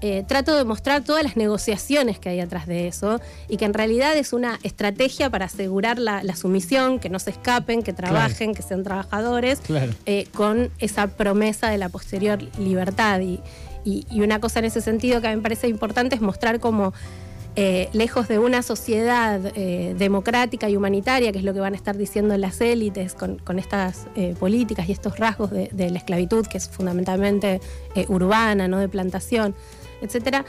eh, 0.00 0.24
trato 0.28 0.54
de 0.56 0.64
mostrar 0.64 1.02
todas 1.02 1.24
las 1.24 1.36
negociaciones 1.36 2.18
que 2.18 2.28
hay 2.28 2.40
atrás 2.40 2.66
de 2.66 2.86
eso 2.86 3.20
y 3.48 3.56
que 3.56 3.64
en 3.64 3.74
realidad 3.74 4.16
es 4.16 4.32
una 4.32 4.58
estrategia 4.62 5.28
para 5.30 5.46
asegurar 5.46 5.98
la, 5.98 6.22
la 6.22 6.36
sumisión, 6.36 6.98
que 7.00 7.08
no 7.10 7.18
se 7.18 7.30
escapen, 7.30 7.82
que 7.82 7.92
trabajen, 7.92 8.54
que 8.54 8.62
sean 8.62 8.84
trabajadores, 8.84 9.58
Claro. 9.60 9.92
eh, 10.06 10.26
con 10.34 10.70
esa 10.78 11.08
promesa 11.08 11.68
de 11.70 11.78
la 11.78 11.88
posterior 11.88 12.38
libertad. 12.58 13.20
Y, 13.20 13.40
y- 13.84 14.06
y 14.10 14.20
una 14.20 14.40
cosa 14.40 14.58
en 14.60 14.66
ese 14.66 14.80
sentido 14.80 15.20
que 15.20 15.26
a 15.28 15.30
mí 15.30 15.36
me 15.36 15.42
parece 15.42 15.66
importante 15.68 16.14
es 16.14 16.20
mostrar 16.20 16.60
cómo 16.60 16.92
eh, 17.56 17.88
lejos 17.92 18.28
de 18.28 18.38
una 18.38 18.62
sociedad 18.62 19.40
eh, 19.56 19.96
democrática 19.98 20.68
y 20.70 20.76
humanitaria, 20.76 21.32
que 21.32 21.38
es 21.38 21.44
lo 21.44 21.52
que 21.54 21.58
van 21.58 21.72
a 21.72 21.76
estar 21.76 21.96
diciendo 21.96 22.36
las 22.36 22.60
élites 22.60 23.14
con, 23.14 23.38
con 23.38 23.58
estas 23.58 24.06
eh, 24.14 24.36
políticas 24.38 24.88
y 24.88 24.92
estos 24.92 25.18
rasgos 25.18 25.50
de, 25.50 25.68
de 25.72 25.90
la 25.90 25.98
esclavitud, 25.98 26.46
que 26.46 26.58
es 26.58 26.68
fundamentalmente 26.68 27.60
urbana, 28.06 28.68
no 28.68 28.78
de 28.78 28.88
plantación, 28.88 29.56
etcétera. 30.00 30.44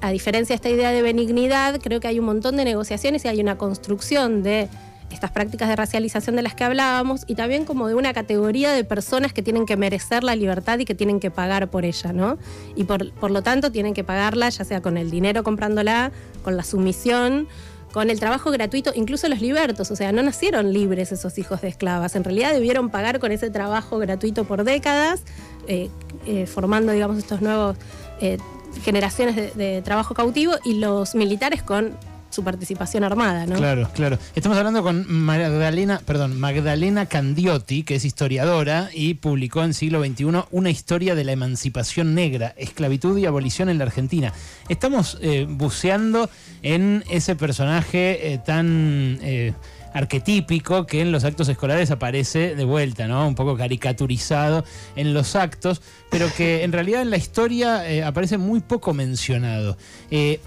A 0.00 0.10
diferencia 0.10 0.54
de 0.54 0.56
esta 0.56 0.70
idea 0.70 0.90
de 0.90 1.02
benignidad, 1.02 1.80
creo 1.80 2.00
que 2.00 2.08
hay 2.08 2.18
un 2.18 2.26
montón 2.26 2.56
de 2.56 2.64
negociaciones 2.64 3.24
y 3.24 3.28
hay 3.28 3.40
una 3.40 3.58
construcción 3.58 4.42
de 4.42 4.68
estas 5.10 5.30
prácticas 5.30 5.68
de 5.68 5.76
racialización 5.76 6.36
de 6.36 6.42
las 6.42 6.54
que 6.54 6.64
hablábamos 6.64 7.24
y 7.26 7.34
también 7.34 7.64
como 7.64 7.86
de 7.86 7.94
una 7.94 8.14
categoría 8.14 8.72
de 8.72 8.82
personas 8.82 9.32
que 9.32 9.42
tienen 9.42 9.66
que 9.66 9.76
merecer 9.76 10.24
la 10.24 10.34
libertad 10.34 10.78
y 10.78 10.84
que 10.84 10.94
tienen 10.94 11.20
que 11.20 11.30
pagar 11.30 11.68
por 11.68 11.84
ella, 11.84 12.12
¿no? 12.12 12.38
Y 12.74 12.84
por, 12.84 13.12
por 13.12 13.30
lo 13.30 13.42
tanto 13.42 13.70
tienen 13.70 13.92
que 13.94 14.04
pagarla 14.04 14.48
ya 14.48 14.64
sea 14.64 14.80
con 14.80 14.96
el 14.96 15.10
dinero 15.10 15.42
comprándola, 15.42 16.12
con 16.42 16.56
la 16.56 16.64
sumisión, 16.64 17.46
con 17.92 18.08
el 18.08 18.18
trabajo 18.18 18.50
gratuito, 18.50 18.92
incluso 18.94 19.28
los 19.28 19.40
libertos, 19.40 19.90
o 19.90 19.96
sea, 19.96 20.12
no 20.12 20.22
nacieron 20.22 20.72
libres 20.72 21.12
esos 21.12 21.36
hijos 21.38 21.60
de 21.60 21.68
esclavas, 21.68 22.16
en 22.16 22.24
realidad 22.24 22.54
debieron 22.54 22.88
pagar 22.88 23.18
con 23.18 23.32
ese 23.32 23.50
trabajo 23.50 23.98
gratuito 23.98 24.44
por 24.44 24.64
décadas, 24.64 25.22
eh, 25.68 25.90
eh, 26.26 26.46
formando, 26.46 26.92
digamos, 26.92 27.18
estos 27.18 27.42
nuevos 27.42 27.76
eh, 28.20 28.38
generaciones 28.82 29.36
de, 29.36 29.50
de 29.52 29.82
trabajo 29.82 30.14
cautivo 30.14 30.54
y 30.64 30.74
los 30.74 31.14
militares 31.14 31.62
con 31.62 31.96
su 32.32 32.42
participación 32.42 33.04
armada, 33.04 33.46
¿no? 33.46 33.56
Claro, 33.56 33.88
claro. 33.94 34.18
Estamos 34.34 34.56
hablando 34.56 34.82
con 34.82 35.04
Magdalena, 35.08 36.00
perdón, 36.04 36.40
Magdalena 36.40 37.06
Candiotti, 37.06 37.82
que 37.82 37.96
es 37.96 38.04
historiadora 38.04 38.88
y 38.92 39.14
publicó 39.14 39.62
en 39.62 39.74
siglo 39.74 40.02
XXI 40.02 40.44
una 40.50 40.70
historia 40.70 41.14
de 41.14 41.24
la 41.24 41.32
emancipación 41.32 42.14
negra, 42.14 42.54
esclavitud 42.56 43.18
y 43.18 43.26
abolición 43.26 43.68
en 43.68 43.78
la 43.78 43.84
Argentina. 43.84 44.32
Estamos 44.68 45.18
eh, 45.20 45.46
buceando 45.48 46.30
en 46.62 47.04
ese 47.10 47.36
personaje 47.36 48.32
eh, 48.32 48.38
tan 48.38 49.18
eh, 49.22 49.52
arquetípico 49.92 50.86
que 50.86 51.00
en 51.00 51.12
los 51.12 51.24
actos 51.24 51.48
escolares 51.48 51.90
aparece 51.90 52.54
de 52.54 52.64
vuelta, 52.64 53.06
¿no? 53.06 53.26
Un 53.26 53.34
poco 53.34 53.56
caricaturizado 53.56 54.64
en 54.96 55.14
los 55.14 55.36
actos, 55.36 55.82
pero 56.10 56.28
que 56.36 56.64
en 56.64 56.72
realidad 56.72 57.02
en 57.02 57.10
la 57.10 57.16
historia 57.16 57.88
eh, 57.90 58.02
aparece 58.02 58.38
muy 58.38 58.60
poco 58.60 58.94
mencionado. 58.94 59.76
Eh, 60.10 60.40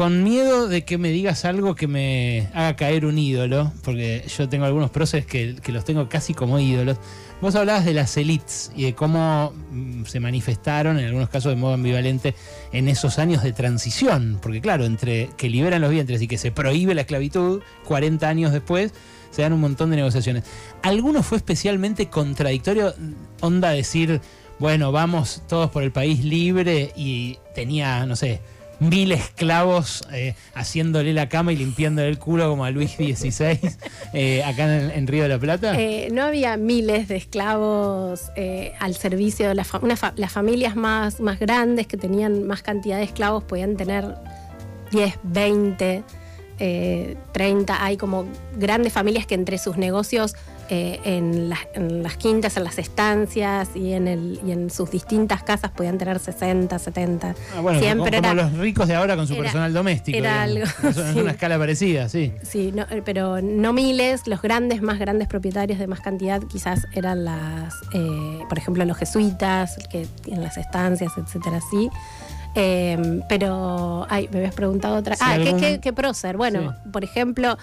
con 0.00 0.24
miedo 0.24 0.66
de 0.66 0.82
que 0.86 0.96
me 0.96 1.10
digas 1.10 1.44
algo 1.44 1.74
que 1.74 1.86
me 1.86 2.48
haga 2.54 2.74
caer 2.74 3.04
un 3.04 3.18
ídolo, 3.18 3.70
porque 3.84 4.24
yo 4.34 4.48
tengo 4.48 4.64
algunos 4.64 4.88
próceres 4.88 5.26
que, 5.26 5.60
los 5.70 5.84
tengo 5.84 6.08
casi 6.08 6.32
como 6.32 6.58
ídolos. 6.58 6.96
Vos 7.42 7.54
hablabas 7.54 7.84
de 7.84 7.92
las 7.92 8.16
elites 8.16 8.72
y 8.74 8.84
de 8.84 8.94
cómo 8.94 9.52
mm, 9.70 10.06
se 10.06 10.18
manifestaron, 10.18 10.98
en 10.98 11.04
algunos 11.04 11.28
casos 11.28 11.52
de 11.52 11.56
modo 11.56 11.74
ambivalente, 11.74 12.34
en 12.72 12.88
esos 12.88 13.18
años 13.18 13.42
de 13.42 13.52
transición. 13.52 14.38
Porque 14.40 14.62
claro, 14.62 14.86
entre 14.86 15.28
que 15.36 15.50
liberan 15.50 15.82
los 15.82 15.90
vientres 15.90 16.22
y 16.22 16.28
que 16.28 16.38
se 16.38 16.50
prohíbe 16.50 16.94
la 16.94 17.02
esclavitud, 17.02 17.60
40 17.84 18.26
años 18.26 18.52
después, 18.52 18.94
se 19.30 19.42
dan 19.42 19.52
un 19.52 19.60
montón 19.60 19.90
de 19.90 19.96
negociaciones. 19.96 20.44
¿Alguno 20.80 21.22
fue 21.22 21.36
especialmente 21.36 22.08
contradictorio? 22.08 22.94
Onda 23.42 23.68
decir, 23.68 24.22
bueno, 24.58 24.92
vamos 24.92 25.42
todos 25.46 25.70
por 25.70 25.82
el 25.82 25.92
país 25.92 26.24
libre 26.24 26.90
y 26.96 27.36
tenía, 27.54 28.06
no 28.06 28.16
sé, 28.16 28.40
mil 28.80 29.12
esclavos 29.12 30.02
eh, 30.12 30.34
haciéndole 30.54 31.12
la 31.12 31.28
cama 31.28 31.52
y 31.52 31.56
limpiándole 31.56 32.08
el 32.08 32.18
culo 32.18 32.48
como 32.48 32.64
a 32.64 32.70
Luis 32.70 32.92
XVI 32.92 33.58
eh, 34.14 34.42
acá 34.42 34.94
en, 34.94 35.06
Río 35.06 35.22
de 35.22 35.28
la 35.28 35.38
Plata. 35.38 35.78
Eh, 35.78 36.08
no 36.12 36.22
había 36.22 36.56
miles 36.56 37.08
de 37.08 37.16
esclavos 37.16 38.30
al 38.78 38.94
servicio 38.94 39.48
de 39.48 39.54
las 39.54 40.32
familias 40.32 40.76
más, 40.76 41.20
más 41.20 41.38
grandes 41.38 41.86
que 41.86 41.96
tenían 41.96 42.46
más 42.46 42.62
cantidad 42.62 42.96
de 42.96 43.04
esclavos 43.04 43.44
podían 43.44 43.76
tener 43.76 44.16
10, 44.90 45.18
20, 45.22 46.04
eh, 46.58 47.16
30. 47.32 47.84
Hay 47.84 47.96
como 47.96 48.26
grandes 48.56 48.92
familias 48.92 49.26
que 49.26 49.34
entre 49.34 49.58
sus 49.58 49.76
negocios 49.76 50.34
eh, 50.72 51.00
en, 51.04 51.48
las, 51.48 51.58
en 51.74 52.02
las 52.02 52.16
quintas, 52.16 52.56
en 52.56 52.62
las 52.64 52.78
estancias 52.78 53.70
y 53.74 53.92
en, 53.92 54.06
el, 54.06 54.40
y 54.46 54.52
en 54.52 54.70
sus 54.70 54.90
distintas 54.90 55.42
casas 55.42 55.72
podían 55.72 55.98
tener 55.98 56.18
60, 56.20 56.78
70. 56.78 57.34
Ah, 57.56 57.60
bueno, 57.60 57.80
Siempre 57.80 58.18
como, 58.18 58.22
como 58.28 58.40
era- 58.40 58.50
los 58.50 58.58
ricos 58.58 58.86
de 58.86 58.94
ahora 58.94 59.16
con 59.16 59.26
su 59.26 59.34
era- 59.34 59.42
personal 59.42 59.72
doméstico. 59.72 60.16
era 60.16 60.46
digamos. 60.46 60.74
algo, 60.78 60.88
Es 60.90 60.96
una- 60.96 61.08
es 61.08 61.14
sí. 61.14 61.20
una 61.20 61.30
escala 61.32 61.58
parecida, 61.58 62.08
sí. 62.08 62.32
Sí, 62.42 62.72
no, 62.74 62.82
eh, 62.90 63.02
pero 63.04 63.42
no 63.42 63.72
miles, 63.72 64.26
los 64.28 64.40
grandes, 64.42 64.80
más 64.80 64.98
grandes 65.00 65.26
propietarios 65.28 65.78
de 65.80 65.86
más 65.88 66.00
cantidad 66.00 66.40
quizás 66.42 66.86
eran 66.94 67.24
las, 67.24 67.74
eh, 67.92 68.38
por 68.48 68.56
ejemplo, 68.58 68.84
los 68.84 68.96
jesuitas, 68.96 69.76
que 69.90 70.06
en 70.26 70.40
las 70.42 70.56
estancias, 70.56 71.12
etcétera, 71.18 71.60
sí. 71.70 71.90
Eh, 72.54 73.20
pero, 73.28 74.06
ay, 74.10 74.28
me 74.32 74.38
habías 74.38 74.54
preguntado 74.54 74.96
otra. 74.96 75.16
Ah, 75.20 75.34
¿qué, 75.36 75.42
algún- 75.48 75.60
qué, 75.60 75.80
qué 75.80 75.92
prócer? 75.92 76.36
Bueno, 76.36 76.74
por 76.92 77.04
ejemplo, 77.04 77.56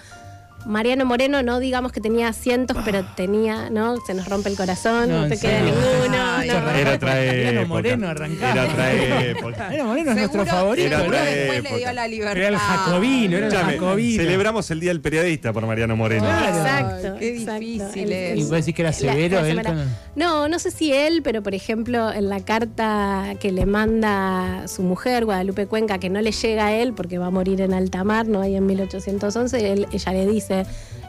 Mariano 0.68 1.04
Moreno, 1.06 1.42
no 1.42 1.58
digamos 1.60 1.92
que 1.92 2.00
tenía 2.00 2.32
cientos, 2.32 2.76
pero 2.84 3.04
tenía, 3.16 3.70
¿no? 3.70 3.96
Se 4.06 4.12
nos 4.14 4.28
rompe 4.28 4.50
el 4.50 4.56
corazón, 4.56 5.08
no, 5.08 5.22
No, 5.22 5.28
te 5.28 5.38
queda 5.38 5.58
serio. 5.60 5.74
ninguno. 5.74 6.22
Ay, 6.36 6.48
no. 6.48 6.70
Era 6.70 6.94
otra 6.94 7.14
Mariano 7.14 7.48
época. 7.60 7.66
Moreno 7.68 8.08
arrancaba. 8.08 8.52
Era 8.52 8.64
otra 8.64 8.92
época. 8.92 9.58
Mariano 9.64 9.84
Moreno 9.88 10.10
es 10.10 10.16
nuestro 10.18 10.46
favorito. 10.46 10.86
Era 10.86 11.02
otra 11.02 11.18
¿no? 11.20 11.24
después 11.24 11.58
época. 11.58 11.72
le 11.74 11.78
dio 11.78 11.92
la 11.94 12.08
libertad. 12.08 12.36
Era 12.36 12.48
el 12.48 12.56
jacobino, 12.58 13.36
era 13.38 13.46
el 13.46 13.54
jacobino. 13.54 14.22
celebramos 14.22 14.70
el 14.70 14.80
Día 14.80 14.90
del 14.90 15.00
Periodista 15.00 15.52
por 15.52 15.66
Mariano 15.66 15.96
Moreno. 15.96 16.24
Claro. 16.24 16.56
Exacto. 16.58 17.16
Qué 17.18 17.32
difícil 17.32 18.12
es. 18.12 18.38
Y 18.38 18.42
vos 18.42 18.50
decís 18.50 18.74
que 18.74 18.82
era 18.82 18.92
severo 18.92 19.40
la 19.40 19.48
él 19.48 19.62
con- 19.62 19.84
No, 20.16 20.48
no 20.48 20.58
sé 20.58 20.70
si 20.70 20.92
él, 20.92 21.22
pero 21.22 21.42
por 21.42 21.54
ejemplo, 21.54 22.12
en 22.12 22.28
la 22.28 22.40
carta 22.40 23.34
que 23.40 23.52
le 23.52 23.64
manda 23.64 24.68
su 24.68 24.82
mujer, 24.82 25.24
Guadalupe 25.24 25.66
Cuenca, 25.66 25.98
que 25.98 26.10
no 26.10 26.20
le 26.20 26.32
llega 26.32 26.66
a 26.66 26.72
él 26.74 26.92
porque 26.92 27.16
va 27.18 27.26
a 27.26 27.30
morir 27.30 27.60
en 27.62 27.72
alta 27.72 28.04
mar, 28.04 28.26
¿no? 28.28 28.42
Ahí 28.42 28.54
en 28.54 28.66
1811, 28.66 29.72
él- 29.72 29.86
ella 29.92 30.12
le 30.12 30.26
dice. 30.26 30.57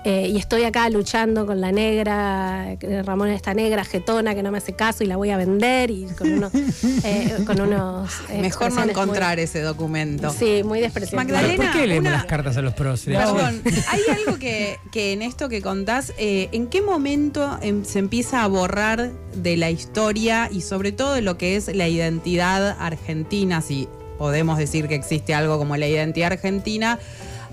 Eh, 0.05 0.29
y 0.29 0.37
estoy 0.37 0.63
acá 0.63 0.89
luchando 0.89 1.45
con 1.45 1.59
la 1.59 1.73
negra, 1.73 2.77
Ramón 3.03 3.29
esta 3.29 3.53
negra, 3.53 3.83
jetona, 3.83 4.33
que 4.33 4.41
no 4.41 4.49
me 4.49 4.57
hace 4.59 4.71
caso 4.73 5.03
y 5.03 5.07
la 5.07 5.17
voy 5.17 5.29
a 5.31 5.35
vender 5.37 5.91
y 5.91 6.05
con 6.17 6.31
unos. 6.31 6.53
eh, 7.03 7.37
con 7.45 7.59
unos 7.59 8.09
eh, 8.29 8.41
Mejor 8.41 8.71
no 8.71 8.81
muy- 8.81 8.89
encontrar 8.91 9.39
ese 9.39 9.61
documento. 9.61 10.29
Sí, 10.31 10.61
muy 10.63 10.79
despreciables. 10.79 11.27
Magdalena, 11.33 11.63
¿Por 11.71 11.81
qué 11.81 11.87
leemos 11.87 12.07
una- 12.07 12.17
las 12.17 12.25
cartas 12.25 12.55
a 12.55 12.61
los 12.61 12.73
próceres? 12.73 13.19
Perdón, 13.19 13.61
hay 13.89 14.01
algo 14.25 14.39
que, 14.39 14.77
que 14.91 15.11
en 15.11 15.21
esto 15.21 15.49
que 15.49 15.61
contás, 15.61 16.13
eh, 16.17 16.47
¿en 16.53 16.67
qué 16.67 16.81
momento 16.81 17.57
em, 17.61 17.83
se 17.83 17.99
empieza 17.99 18.43
a 18.43 18.47
borrar 18.47 19.11
de 19.35 19.57
la 19.57 19.69
historia 19.69 20.49
y 20.49 20.61
sobre 20.61 20.93
todo 20.93 21.13
de 21.13 21.21
lo 21.21 21.37
que 21.37 21.57
es 21.57 21.75
la 21.75 21.89
identidad 21.89 22.77
argentina, 22.79 23.61
si 23.61 23.89
podemos 24.17 24.57
decir 24.57 24.87
que 24.87 24.95
existe 24.95 25.33
algo 25.33 25.57
como 25.57 25.75
la 25.77 25.87
identidad 25.87 26.31
argentina, 26.33 26.99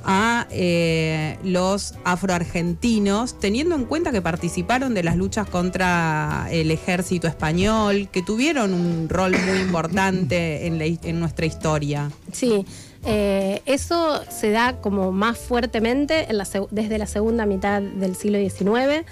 a 0.07 0.47
eh, 0.51 1.37
los 1.43 1.95
afroargentinos, 2.05 3.39
teniendo 3.41 3.75
en 3.75 3.85
cuenta 3.85 4.13
que 4.13 4.23
participaron 4.23 4.95
de 4.95 5.03
las 5.03 5.17
luchas 5.17 5.49
contra 5.49 6.47
el 6.51 6.71
ejército 6.71 7.27
español, 7.27 8.09
que 8.13 8.23
tuvieron 8.23 8.73
un 8.73 9.09
rol 9.09 9.33
muy 9.47 9.59
importante 9.59 10.67
en, 10.67 10.79
la 10.79 10.85
en 10.85 11.19
nuestra 11.19 11.45
historia? 11.45 12.11
Sí, 12.33 12.65
eh, 13.05 13.63
eso 13.67 14.23
se 14.31 14.51
da 14.51 14.81
como 14.81 15.11
más 15.11 15.39
fuertemente 15.39 16.27
desde 16.71 16.99
la 16.99 17.07
segunda 17.07 17.45
mitad 17.45 17.83
del 17.83 18.15
siglo 18.15 18.39
XIX. 18.39 19.05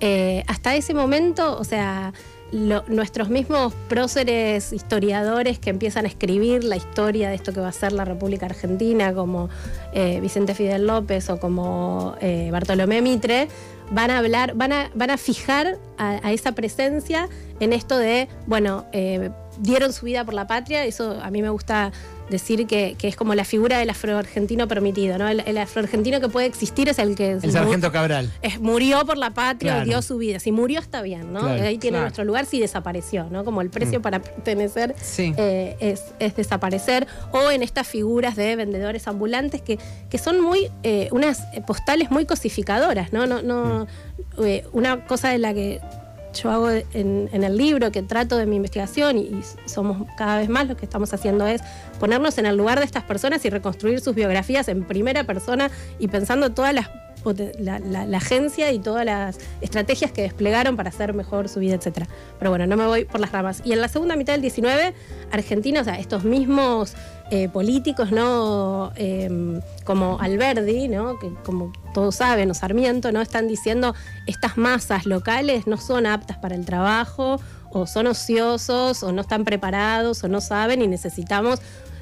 Eh, 0.00 0.44
hasta 0.46 0.74
ese 0.74 0.94
momento, 0.94 1.58
o 1.58 1.64
sea, 1.64 2.14
nuestros 2.52 3.28
mismos 3.28 3.72
próceres 3.88 4.72
historiadores 4.72 5.58
que 5.58 5.70
empiezan 5.70 6.04
a 6.04 6.08
escribir 6.08 6.64
la 6.64 6.76
historia 6.76 7.28
de 7.28 7.34
esto 7.34 7.52
que 7.52 7.60
va 7.60 7.68
a 7.68 7.72
ser 7.72 7.92
la 7.92 8.04
República 8.04 8.46
Argentina, 8.46 9.14
como 9.14 9.48
eh, 9.92 10.20
Vicente 10.20 10.54
Fidel 10.54 10.86
López 10.86 11.30
o 11.30 11.38
como 11.38 12.16
eh, 12.20 12.48
Bartolomé 12.50 13.02
Mitre, 13.02 13.48
van 13.90 14.10
a 14.10 14.18
hablar, 14.18 14.54
van 14.54 14.72
a, 14.72 14.90
van 14.94 15.10
a 15.10 15.16
fijar 15.16 15.78
a, 15.98 16.20
a 16.26 16.32
esa 16.32 16.52
presencia 16.52 17.28
en 17.60 17.72
esto 17.72 17.98
de, 17.98 18.28
bueno, 18.46 18.86
eh, 18.92 19.30
dieron 19.60 19.92
su 19.92 20.06
vida 20.06 20.24
por 20.24 20.34
la 20.34 20.46
patria, 20.46 20.84
eso 20.84 21.18
a 21.22 21.30
mí 21.30 21.42
me 21.42 21.50
gusta 21.50 21.92
decir 22.30 22.68
que, 22.68 22.94
que 22.96 23.08
es 23.08 23.16
como 23.16 23.34
la 23.34 23.44
figura 23.44 23.78
del 23.78 23.90
afroargentino 23.90 24.68
permitido, 24.68 25.18
¿no? 25.18 25.26
El, 25.28 25.40
el 25.40 25.58
afroargentino 25.58 26.20
que 26.20 26.28
puede 26.28 26.46
existir 26.46 26.88
es 26.88 27.00
el 27.00 27.16
que 27.16 27.32
El 27.32 27.50
sargento 27.50 27.90
Cabral. 27.90 28.30
es- 28.40 28.60
murió 28.60 29.04
por 29.04 29.16
la 29.18 29.30
patria 29.30 29.72
Claro. 29.72 29.84
dio 29.86 30.00
su 30.02 30.16
vida. 30.16 30.38
Si 30.38 30.52
murió 30.52 30.78
está 30.78 31.02
bien, 31.02 31.32
¿no? 31.32 31.40
Claro, 31.40 31.62
Ahí 31.64 31.76
tiene 31.78 31.94
claro. 31.96 32.04
nuestro 32.04 32.24
lugar 32.24 32.46
si 32.46 32.60
desapareció, 32.60 33.24
¿no? 33.30 33.44
Como 33.44 33.62
el 33.62 33.70
precio 33.70 34.00
para 34.00 34.20
pertenecer 34.22 34.94
Sí. 35.02 35.34
eh, 35.36 35.76
es, 35.80 36.04
es 36.20 36.36
desaparecer. 36.36 37.08
O 37.32 37.50
en 37.50 37.64
estas 37.64 37.88
figuras 37.88 38.36
de 38.36 38.54
vendedores 38.54 39.08
ambulantes 39.08 39.60
que, 39.60 39.80
que 40.08 40.18
son 40.18 40.40
muy, 40.40 40.70
eh, 40.84 41.08
unas 41.10 41.42
postales 41.66 42.12
muy 42.12 42.26
cosificadoras, 42.26 43.12
¿no? 43.12 43.26
no, 43.26 43.42
no 43.42 43.88
eh, 44.44 44.64
una 44.72 45.04
cosa 45.04 45.30
de 45.30 45.38
la 45.38 45.52
que 45.52 45.80
yo 46.34 46.50
hago 46.50 46.70
en, 46.70 47.28
el 47.32 47.56
libro, 47.56 47.90
que 47.90 48.02
trato 48.02 48.36
de 48.36 48.46
mi 48.46 48.56
investigación, 48.56 49.18
y, 49.18 49.40
somos 49.66 50.06
cada 50.16 50.38
vez 50.38 50.48
más 50.48 50.68
lo 50.68 50.76
que 50.76 50.84
estamos 50.84 51.12
haciendo 51.12 51.46
es 51.46 51.62
ponernos 51.98 52.38
en 52.38 52.46
el 52.46 52.56
lugar 52.56 52.78
de 52.78 52.84
estas 52.84 53.04
personas 53.04 53.44
y 53.44 53.50
reconstruir 53.50 54.00
sus 54.00 54.14
biografías 54.14 54.68
en 54.68 54.84
primera 54.84 55.24
persona 55.24 55.70
y 55.98 56.08
pensando 56.08 56.50
todas 56.50 56.74
las 56.74 56.88
la, 57.58 57.78
la- 57.78 58.16
agencia 58.16 58.72
y 58.72 58.78
todas 58.78 59.04
las 59.04 59.38
estrategias 59.60 60.10
que 60.12 60.22
desplegaron 60.22 60.76
para 60.76 60.88
hacer 60.88 61.12
mejor 61.14 61.48
su 61.48 61.60
vida, 61.60 61.74
etcétera. 61.74 62.06
Pero 62.38 62.50
bueno, 62.50 62.66
no 62.66 62.76
me 62.76 62.86
voy 62.86 63.04
por 63.04 63.20
las 63.20 63.32
ramas. 63.32 63.60
Y 63.64 63.72
en 63.72 63.80
la 63.80 63.88
segunda 63.88 64.16
mitad 64.16 64.32
del 64.32 64.42
19, 64.42 64.94
Argentina, 65.30 65.80
o 65.80 65.84
sea, 65.84 65.98
estos 65.98 66.24
mismos 66.24 66.94
eh, 67.30 67.48
políticos, 67.48 68.10
¿no? 68.10 68.92
Eh, 68.96 69.60
como 69.84 70.18
Alberdi, 70.20 70.88
¿no? 70.88 71.18
Que 71.18 71.32
como 71.44 71.72
todos 71.94 72.16
saben, 72.16 72.50
o 72.50 72.54
Sarmiento, 72.54 73.12
¿no? 73.12 73.20
Están 73.20 73.46
diciendo 73.46 73.94
estas 74.26 74.56
masas 74.56 75.06
locales 75.06 75.66
no 75.66 75.76
son 75.76 76.06
aptas 76.06 76.38
para 76.38 76.54
el 76.54 76.64
trabajo, 76.64 77.40
o 77.70 77.86
son 77.86 78.08
ociosos, 78.08 79.02
o 79.02 79.12
no 79.12 79.22
están 79.22 79.44
preparados, 79.44 80.24
o 80.24 80.28
no 80.28 80.40
saben, 80.40 80.82
y 80.82 80.88
necesitamos 80.88 81.60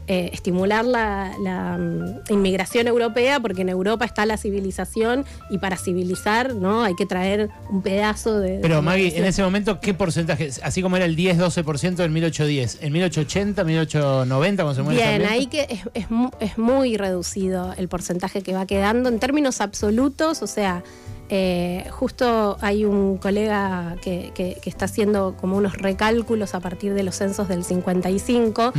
eh, 0.09 0.31
estimular 0.33 0.85
la, 0.85 1.33
la, 1.41 1.79
mm, 1.79 2.33
inmigración 2.33 2.89
europea, 2.89 3.41
porque 3.41 3.63
en 3.63 3.69
Europa 3.69 4.05
está 4.05 4.27
la 4.27 4.37
civilización 4.37 5.25
y 5.51 5.59
para 5.59 5.77
civilizar 5.77 6.55
no 6.55 6.83
hay 6.83 6.95
que 6.95 7.07
traer 7.07 7.51
un 7.71 7.83
pedazo 7.83 8.41
de... 8.41 8.59
Pero 8.61 8.77
de 8.77 8.83
Maggie, 8.83 9.17
en 9.17 9.25
ese 9.25 9.43
momento, 9.43 9.81
¿qué 9.81 9.95
porcentaje? 9.95 10.51
Así 10.63 10.83
como 10.83 10.97
era 10.97 11.05
el 11.05 11.17
10-12% 11.17 12.05
en 12.05 12.13
1810, 12.13 12.79
en 12.81 12.93
1880, 12.93 13.65
1890, 13.65 14.63
cuando 14.63 14.75
se 14.75 14.83
muere 14.83 15.01
Bien, 15.01 15.27
ahí 15.27 15.47
que 15.47 15.67
es, 15.69 15.81
es 15.95 16.07
es 16.41 16.59
muy 16.59 16.97
reducido 16.97 17.75
el 17.77 17.89
porcentaje 17.89 18.43
que 18.43 18.53
va 18.53 18.67
quedando 18.67 19.09
en 19.09 19.19
términos 19.19 19.61
absolutos, 19.61 20.43
o 20.43 20.47
sea, 20.47 20.83
eh, 21.31 21.85
justo 21.91 22.57
hay 22.61 22.85
un 22.85 23.19
colega 23.19 23.97
que, 24.03 24.33
que- 24.35 24.57
que 24.63 24.71
está 24.71 24.87
haciendo 24.87 25.37
como 25.39 25.57
unos 25.57 25.75
recálculos 25.77 26.55
a 26.55 26.61
partir 26.61 26.95
de 26.95 27.03
los 27.03 27.17
censos 27.17 27.49
del 27.49 27.65
55 27.65 28.69
Ujú. 28.69 28.79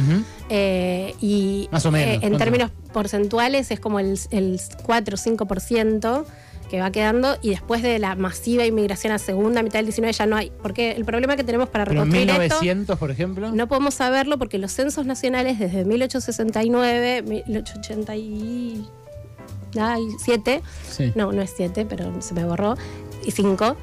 eh, 0.50 1.14
y 1.22 1.70
Más 1.72 1.86
o 1.86 1.92
menos, 1.92 2.16
eh, 2.16 2.20
en 2.26 2.38
términos 2.38 2.72
porcentuales 2.94 3.70
es 3.72 3.80
como 3.80 4.00
el, 4.00 4.18
el 4.32 4.60
4 4.84 5.16
o 5.16 5.18
5% 5.18 6.26
que 6.70 6.80
va 6.80 6.92
quedando 6.92 7.36
y 7.42 7.50
después 7.50 7.82
de 7.82 7.98
la 7.98 8.16
masiva 8.16 8.64
inmigración 8.64 9.12
a 9.12 9.18
segunda 9.18 9.64
mitad 9.64 9.80
del 9.80 9.86
19 9.88 10.14
ya 10.14 10.28
no 10.28 10.36
hay, 10.36 10.52
porque 10.62 10.92
el 10.92 11.04
problema 11.04 11.36
que 11.36 11.44
tenemos 11.44 11.68
para 11.70 11.84
Pero 11.86 12.04
en 12.04 12.12
reconstruir 12.12 12.30
esto 12.44 12.62
1900, 12.62 13.00
por 13.00 13.10
ejemplo. 13.10 13.52
no 13.52 13.68
podemos 13.68 13.96
saberlo 13.96 14.38
porque 14.38 14.60
los 14.60 14.72
censos 14.72 15.08
nacionales 15.08 15.58
desde 15.58 15.84
1869, 15.84 17.24
1887, 19.74 20.62
Sí. 20.90 21.12
no, 21.16 21.32
no 21.32 21.42
es 21.42 21.54
7, 21.56 21.86
pero 21.88 22.22
se 22.22 22.34
me 22.34 22.44
borró, 22.46 22.76
y 23.26 23.32
5, 23.32 23.76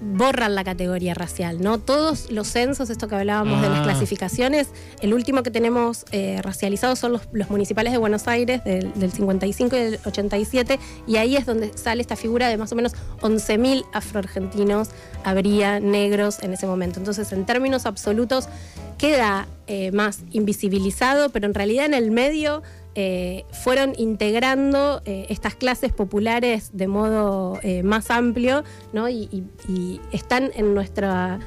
borran 0.00 0.54
la 0.54 0.64
categoría 0.64 1.12
racial, 1.14 1.60
¿no? 1.60 1.78
Todos 1.78 2.30
los 2.30 2.48
censos, 2.48 2.88
esto 2.90 3.08
que 3.08 3.14
hablábamos 3.14 3.60
de 3.60 3.68
las 3.68 3.80
Ah. 3.80 3.82
clasificaciones, 3.84 4.68
el 5.02 5.12
último 5.12 5.42
que 5.42 5.50
tenemos 5.50 6.04
eh, 6.12 6.40
racializado 6.42 6.96
son 6.96 7.12
los, 7.12 7.22
los 7.32 7.50
municipales 7.50 7.92
de 7.92 7.98
Buenos 7.98 8.26
Aires 8.26 8.64
del, 8.64 8.92
del 8.94 9.12
55 9.12 9.76
y 9.76 9.78
del 9.78 10.00
87, 10.06 10.78
y 11.06 11.16
ahí 11.16 11.36
es 11.36 11.44
donde 11.46 11.76
sale 11.76 12.00
esta 12.00 12.16
figura 12.16 12.48
de 12.48 12.56
más 12.56 12.72
o 12.72 12.74
menos 12.74 12.94
11.000 13.20 13.84
afroargentinos 13.92 14.88
habría 15.24 15.78
negros 15.78 16.42
en 16.42 16.52
ese 16.54 16.66
momento. 16.66 16.98
Entonces, 16.98 17.30
en 17.32 17.44
términos 17.44 17.84
absolutos, 17.86 18.48
queda 18.98 19.46
eh, 19.66 19.92
más 19.92 20.20
invisibilizado, 20.32 21.28
pero 21.30 21.46
en 21.46 21.54
realidad 21.54 21.84
en 21.86 21.94
el 21.94 22.10
medio 22.10 22.62
eh, 22.98 23.44
fueron 23.52 23.92
integrando 23.98 25.02
eh, 25.04 25.26
estas 25.28 25.54
clases 25.54 25.92
populares 25.92 26.70
de 26.72 26.88
modo 26.88 27.60
eh, 27.62 27.82
más 27.82 28.10
amplio. 28.10 28.64
Y, 29.10 30.00
están 30.12 30.50
en 30.54 30.74
nuestra, 30.74 31.38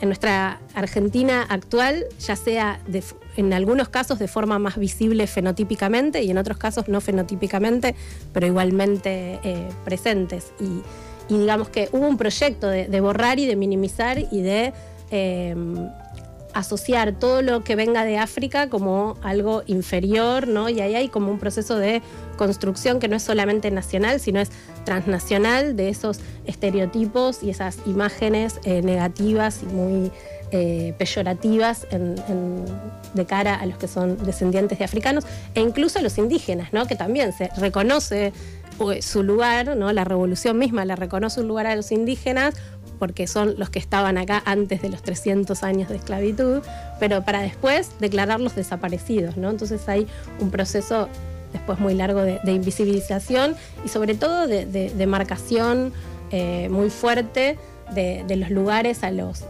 en 0.00 0.08
nuestra 0.08 0.60
Argentina 0.74 1.44
actual, 1.48 2.06
ya 2.20 2.36
sea 2.36 2.80
de 2.86 3.02
en 3.36 3.52
algunos 3.52 3.88
casos 3.88 4.20
de 4.20 4.28
forma 4.28 4.60
más 4.60 4.76
visible 4.76 5.26
fenotípicamente 5.26 6.22
y 6.22 6.30
en 6.30 6.38
otros 6.38 6.56
casos 6.56 6.86
no 6.86 7.00
fenotípicamente, 7.00 7.96
pero 8.32 8.46
igualmente 8.46 9.40
eh, 9.42 9.68
presentes. 9.84 10.52
Y, 10.60 10.82
digamos 11.28 11.68
que 11.70 11.88
hubo 11.92 12.06
un 12.06 12.18
proyecto 12.18 12.68
de, 12.68 13.00
borrar 13.00 13.38
y 13.38 13.46
de 13.46 13.56
minimizar 13.56 14.18
y 14.18 14.42
de 14.42 14.72
asociar 16.54 17.12
todo 17.12 17.42
lo 17.42 17.64
que 17.64 17.76
venga 17.76 18.04
de 18.04 18.18
África 18.18 18.68
como 18.68 19.16
algo 19.22 19.62
inferior, 19.66 20.48
¿no? 20.48 20.68
Y 20.68 20.80
ahí 20.80 20.94
hay 20.94 21.08
como 21.08 21.30
un 21.30 21.38
proceso 21.38 21.76
de 21.76 22.02
construcción 22.36 22.98
que 22.98 23.08
no 23.08 23.16
es 23.16 23.22
solamente 23.22 23.70
nacional, 23.70 24.20
sino 24.20 24.40
es 24.40 24.50
transnacional 24.84 25.76
de 25.76 25.88
esos 25.88 26.20
estereotipos 26.46 27.42
y 27.42 27.50
esas 27.50 27.78
imágenes 27.86 28.58
eh, 28.64 28.82
negativas 28.82 29.62
y 29.62 29.66
muy 29.66 30.10
eh, 30.54 30.94
peyorativas 30.98 31.86
de 33.14 33.24
cara 33.24 33.54
a 33.54 33.64
los 33.64 33.78
que 33.78 33.88
son 33.88 34.18
descendientes 34.22 34.78
de 34.78 34.84
africanos 34.84 35.24
e 35.54 35.60
incluso 35.60 35.98
a 35.98 36.02
los 36.02 36.18
indígenas, 36.18 36.74
¿no? 36.74 36.86
Que 36.86 36.94
también 36.94 37.32
se 37.32 37.48
reconoce 37.56 38.34
eh, 38.80 39.02
su 39.02 39.22
lugar, 39.22 39.76
¿no? 39.76 39.92
La 39.92 40.04
revolución 40.04 40.58
misma 40.58 40.84
le 40.84 40.94
reconoce 40.94 41.40
un 41.40 41.48
lugar 41.48 41.66
a 41.66 41.74
los 41.74 41.90
indígenas 41.90 42.54
porque 43.02 43.26
son 43.26 43.56
los 43.58 43.68
que 43.68 43.80
estaban 43.80 44.16
acá 44.16 44.44
antes 44.46 44.80
de 44.80 44.88
los 44.88 45.02
300 45.02 45.64
años 45.64 45.88
de 45.88 45.96
esclavitud, 45.96 46.62
pero 47.00 47.24
para 47.24 47.40
después 47.40 47.90
declararlos 47.98 48.54
desaparecidos, 48.54 49.36
¿no? 49.36 49.50
Entonces 49.50 49.88
hay 49.88 50.06
un 50.38 50.52
proceso 50.52 51.08
después 51.52 51.80
muy 51.80 51.94
largo 51.94 52.22
de, 52.22 52.38
de 52.44 52.52
invisibilización 52.52 53.56
y 53.84 53.88
sobre 53.88 54.14
todo 54.14 54.46
de, 54.46 54.66
de- 54.66 54.90
de 54.90 55.06
marcación 55.08 55.92
eh, 56.30 56.68
muy 56.70 56.90
fuerte 56.90 57.58
de, 57.92 58.36
los 58.36 58.50
lugares 58.50 59.02
a 59.02 59.10
los 59.10 59.42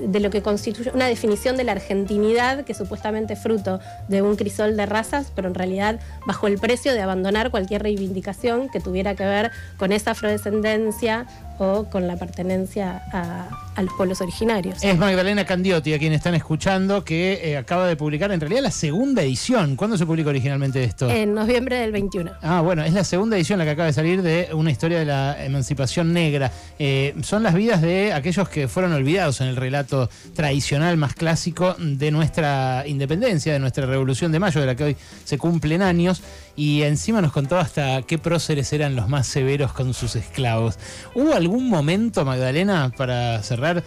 de 0.00 0.18
lo 0.18 0.30
que 0.30 0.42
constituye 0.42 0.90
una 0.92 1.06
definición 1.06 1.56
de 1.56 1.62
la 1.62 1.70
argentinidad 1.72 2.64
que 2.64 2.74
supuestamente 2.74 3.34
es 3.34 3.38
fruto 3.40 3.78
de 4.08 4.20
un 4.20 4.34
crisol 4.34 4.76
de 4.76 4.84
razas, 4.84 5.30
pero 5.34 5.46
en 5.46 5.54
realidad 5.54 6.00
bajo 6.26 6.48
el 6.48 6.58
precio 6.58 6.92
de 6.92 7.00
abandonar 7.02 7.52
cualquier 7.52 7.84
reivindicación 7.84 8.68
que 8.68 8.80
tuviera 8.80 9.14
que 9.14 9.24
ver 9.24 9.52
con 9.78 9.92
esa 9.92 10.10
afrodescendencia 10.10 11.24
o 11.58 11.84
con 11.84 12.06
la 12.06 12.16
pertenencia 12.16 13.02
a, 13.12 13.48
a 13.78 13.82
los 13.82 13.94
pueblos 13.94 14.20
originarios. 14.20 14.82
Es 14.82 14.98
Magdalena 14.98 15.44
Candiotti, 15.44 15.94
a 15.94 16.00
quien 16.00 16.12
están 16.12 16.34
escuchando, 16.34 17.04
que 17.04 17.40
eh, 17.44 17.56
acaba 17.56 17.86
de 17.86 17.94
publicar 17.94 18.32
en 18.32 18.40
realidad 18.40 18.60
la 18.60 18.72
segunda 18.72 19.22
edición. 19.22 19.76
¿Cuándo 19.76 19.96
se 19.96 20.04
publicó 20.04 20.30
originalmente 20.30 20.82
esto? 20.82 21.08
En 21.08 21.32
noviembre 21.32 21.78
del 21.78 21.92
21. 21.92 22.32
Ah, 22.42 22.60
bueno, 22.60 22.82
es 22.82 22.92
la 22.92 23.04
segunda 23.04 23.36
edición 23.36 23.56
la 23.56 23.64
que 23.64 23.70
acaba 23.70 23.86
de 23.86 23.92
salir 23.92 24.22
de 24.22 24.48
una 24.52 24.72
historia 24.72 24.98
de 24.98 25.04
la 25.04 25.44
emancipación 25.44 26.12
negra. 26.12 26.50
Eh, 26.80 27.14
son 27.22 27.44
las 27.44 27.54
vidas 27.54 27.80
de 27.80 28.12
aquellos 28.12 28.48
que 28.48 28.66
fueron 28.66 28.92
olvidados 28.94 29.40
en 29.40 29.46
el 29.46 29.54
relato 29.54 30.10
tradicional 30.34 30.96
más 30.96 31.14
clásico 31.14 31.76
de 31.78 32.10
nuestra 32.10 32.82
independencia, 32.84 33.52
de 33.52 33.60
nuestra 33.60 33.86
revolución 33.86 34.32
de 34.32 34.40
mayo, 34.40 34.60
de 34.60 34.66
la 34.66 34.74
que 34.74 34.82
hoy 34.82 34.96
se 35.24 35.38
cumplen 35.38 35.82
años. 35.82 36.20
Y 36.56 36.82
encima 36.82 37.22
nos 37.22 37.32
contó 37.32 37.56
hasta 37.56 38.02
qué 38.02 38.18
próceres 38.18 38.72
eran 38.72 38.96
los 38.96 39.08
más 39.08 39.28
severos 39.28 39.72
con 39.72 39.94
sus 39.94 40.16
esclavos. 40.16 40.76
¿Hubo 41.14 41.32
algún 41.32 41.47
momento, 41.48 42.24
Magdalena, 42.24 42.92
para 42.96 43.42
cerrar, 43.42 43.84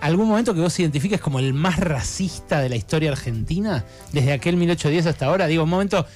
algún 0.00 0.28
momento 0.28 0.54
que 0.54 0.60
vos 0.60 0.78
identifiques 0.78 1.20
como 1.20 1.38
el 1.38 1.54
más 1.54 1.78
racista 1.78 2.60
de 2.60 2.68
la 2.68 2.76
historia 2.76 3.10
argentina? 3.10 3.84
Desde 4.12 4.32
aquel 4.32 4.56
1810 4.56 5.06
hasta 5.06 5.26
ahora. 5.26 5.46
Digo, 5.46 5.64
un 5.64 5.70
momento 5.70 6.06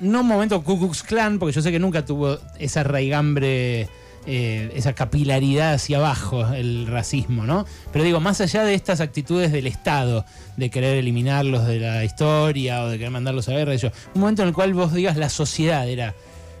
no 0.00 0.20
un 0.20 0.26
momento 0.26 0.62
Ku 0.62 0.78
Klux 0.78 1.02
Klan, 1.02 1.38
porque 1.38 1.54
yo 1.54 1.62
sé 1.62 1.70
que 1.70 1.78
nunca 1.78 2.04
tuvo 2.04 2.38
esa 2.58 2.82
raigambre, 2.82 3.88
eh, 4.26 4.72
esa 4.74 4.94
capilaridad 4.94 5.74
hacia 5.74 5.98
abajo, 5.98 6.46
el 6.54 6.86
racismo, 6.86 7.44
¿no? 7.44 7.66
Pero 7.92 8.04
digo, 8.04 8.20
más 8.20 8.40
allá 8.40 8.64
de 8.64 8.74
estas 8.74 9.00
actitudes 9.00 9.52
del 9.52 9.66
Estado, 9.66 10.24
de 10.56 10.70
querer 10.70 10.96
eliminarlos 10.96 11.66
de 11.66 11.78
la 11.78 12.04
historia 12.04 12.82
o 12.82 12.88
de 12.88 12.98
querer 12.98 13.12
mandarlos 13.12 13.48
a 13.48 13.52
guerra, 13.52 13.74
un 14.14 14.20
momento 14.20 14.42
en 14.42 14.48
el 14.48 14.54
cual 14.54 14.74
vos 14.74 14.92
digas 14.92 15.16
la 15.16 15.28
sociedad 15.28 15.88
era 15.88 16.14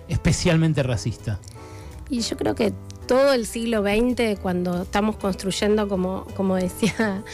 especialmente 0.08 0.82
racista. 0.82 1.40
Y 2.10 2.20
yo 2.20 2.36
creo 2.36 2.54
que 2.54 2.72
todo 3.12 3.34
el 3.34 3.44
siglo 3.46 3.82
XX, 3.82 4.38
cuando 4.40 4.82
estamos 4.84 5.16
construyendo, 5.16 5.86
como, 5.86 6.24
como 6.34 6.54
decíamos 6.56 7.24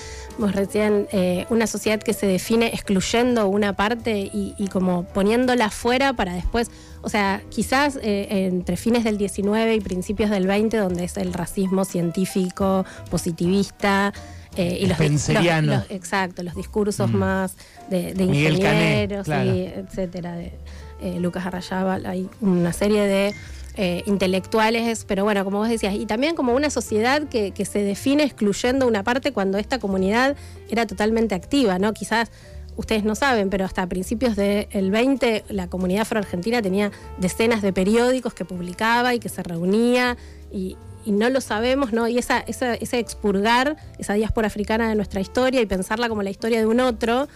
recién, 0.52 1.06
eh, 1.12 1.46
una 1.50 1.68
sociedad 1.68 2.00
que 2.02 2.12
se 2.14 2.26
define 2.26 2.66
excluyendo 2.66 3.46
una 3.48 3.74
parte 3.74 4.18
y, 4.18 4.54
y 4.58 4.66
como 4.68 5.04
poniéndola 5.04 5.70
fuera 5.70 6.14
para 6.14 6.32
después, 6.34 6.68
o 7.02 7.08
sea, 7.08 7.42
quizás 7.48 7.96
eh, 8.02 8.26
entre 8.50 8.76
fines 8.76 9.04
del 9.04 9.18
19 9.18 9.76
y 9.76 9.80
principios 9.80 10.30
del 10.30 10.48
20, 10.48 10.76
donde 10.78 11.04
es 11.04 11.16
el 11.16 11.32
racismo 11.32 11.84
científico, 11.84 12.84
positivista. 13.08 14.12
eh, 14.56 14.78
y 14.80 14.86
los, 14.86 14.98
los- 14.98 15.28
los- 15.64 15.90
exacto, 15.90 16.42
los 16.42 16.56
discursos 16.56 17.08
Mm. 17.08 17.16
más 17.16 17.56
de, 17.88 18.14
de 18.14 18.26
Cané, 18.26 18.50
ingenieros, 18.50 19.24
claro. 19.26 19.54
y 19.54 19.60
etcétera, 19.60 20.32
de 20.34 20.52
eh, 21.00 21.20
Lucas 21.20 21.46
Arrayábal, 21.46 22.04
hay 22.06 22.28
una 22.40 22.72
serie 22.72 23.02
de 23.02 23.34
eh, 23.80 24.02
intelectuales, 24.06 25.04
pero 25.06 25.22
bueno, 25.22 25.44
como 25.44 25.58
vos 25.58 25.68
decías, 25.68 25.94
y 25.94 26.04
también 26.04 26.34
como 26.34 26.52
una 26.52 26.68
sociedad 26.68 27.22
que, 27.28 27.52
se 27.64 27.78
define 27.84 28.24
excluyendo 28.24 28.88
una 28.88 29.04
parte 29.04 29.32
cuando 29.32 29.56
esta 29.56 29.78
comunidad 29.78 30.36
era 30.68 30.84
totalmente 30.84 31.36
activa, 31.36 31.78
¿no? 31.78 31.92
Quizás 31.92 32.30
ustedes 32.76 33.04
no 33.04 33.14
saben, 33.14 33.50
pero 33.50 33.64
hasta 33.64 33.86
principios 33.86 34.34
del 34.34 34.90
20 34.90 35.44
la 35.48 35.68
comunidad 35.68 36.02
afroargentina 36.02 36.60
tenía 36.60 36.90
decenas 37.18 37.62
de 37.62 37.72
periódicos 37.72 38.34
que 38.34 38.44
publicaba 38.44 39.14
y 39.14 39.20
que 39.20 39.28
se 39.28 39.42
reunía 39.44 40.16
y, 40.52 40.76
y 41.04 41.12
no 41.12 41.30
lo 41.30 41.40
sabemos, 41.40 41.92
¿no? 41.92 42.08
Y 42.08 42.18
esa, 42.18 42.40
esa- 42.40 42.74
ese 42.74 42.98
expurgar 42.98 43.76
esa 43.98 44.14
diáspora 44.14 44.48
africana 44.48 44.88
de 44.88 44.96
nuestra 44.96 45.20
historia 45.20 45.60
y 45.60 45.66
pensarla 45.66 46.08
como 46.08 46.22
la 46.24 46.30
historia 46.30 46.58
de 46.58 46.66
un 46.66 46.80
otro, 46.80 47.28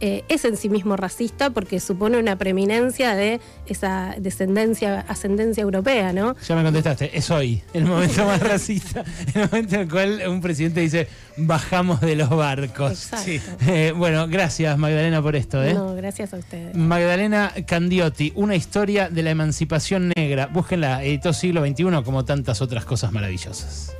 eh, 0.00 0.24
es 0.28 0.44
en 0.44 0.56
sí 0.56 0.68
mismo 0.68 0.96
racista 0.96 1.50
porque 1.50 1.80
supone 1.80 2.18
una 2.18 2.36
preeminencia 2.36 3.14
de 3.14 3.40
esa 3.66 4.14
descendencia, 4.18 5.00
ascendencia 5.08 5.62
europea, 5.62 6.12
¿no? 6.12 6.36
Ya 6.46 6.54
me 6.54 6.62
contestaste, 6.62 7.16
es 7.16 7.30
hoy, 7.30 7.62
el 7.72 7.84
momento 7.84 8.24
más 8.24 8.40
racista, 8.40 9.04
el 9.34 9.42
momento 9.42 9.74
en 9.74 9.80
el 9.80 9.88
cual 9.88 10.22
un 10.28 10.40
presidente 10.40 10.80
dice, 10.80 11.08
bajamos 11.36 12.00
de 12.00 12.16
los 12.16 12.30
barcos. 12.30 13.12
Exacto. 13.12 13.64
Eh, 13.66 13.92
bueno, 13.94 14.28
gracias 14.28 14.78
Magdalena 14.78 15.20
por 15.20 15.36
esto. 15.36 15.62
¿eh? 15.62 15.74
No, 15.74 15.94
gracias 15.94 16.32
a 16.32 16.36
ustedes. 16.36 16.74
Magdalena 16.76 17.52
Candiotti, 17.66 18.32
una 18.36 18.54
historia 18.54 19.08
de 19.08 19.22
la 19.22 19.30
emancipación 19.30 20.12
negra. 20.16 20.46
Búsquenla, 20.46 21.02
editó 21.02 21.32
siglo 21.32 21.66
XXI 21.66 22.02
como 22.04 22.24
tantas 22.24 22.62
otras 22.62 22.84
cosas 22.84 23.12
maravillosas. 23.12 23.92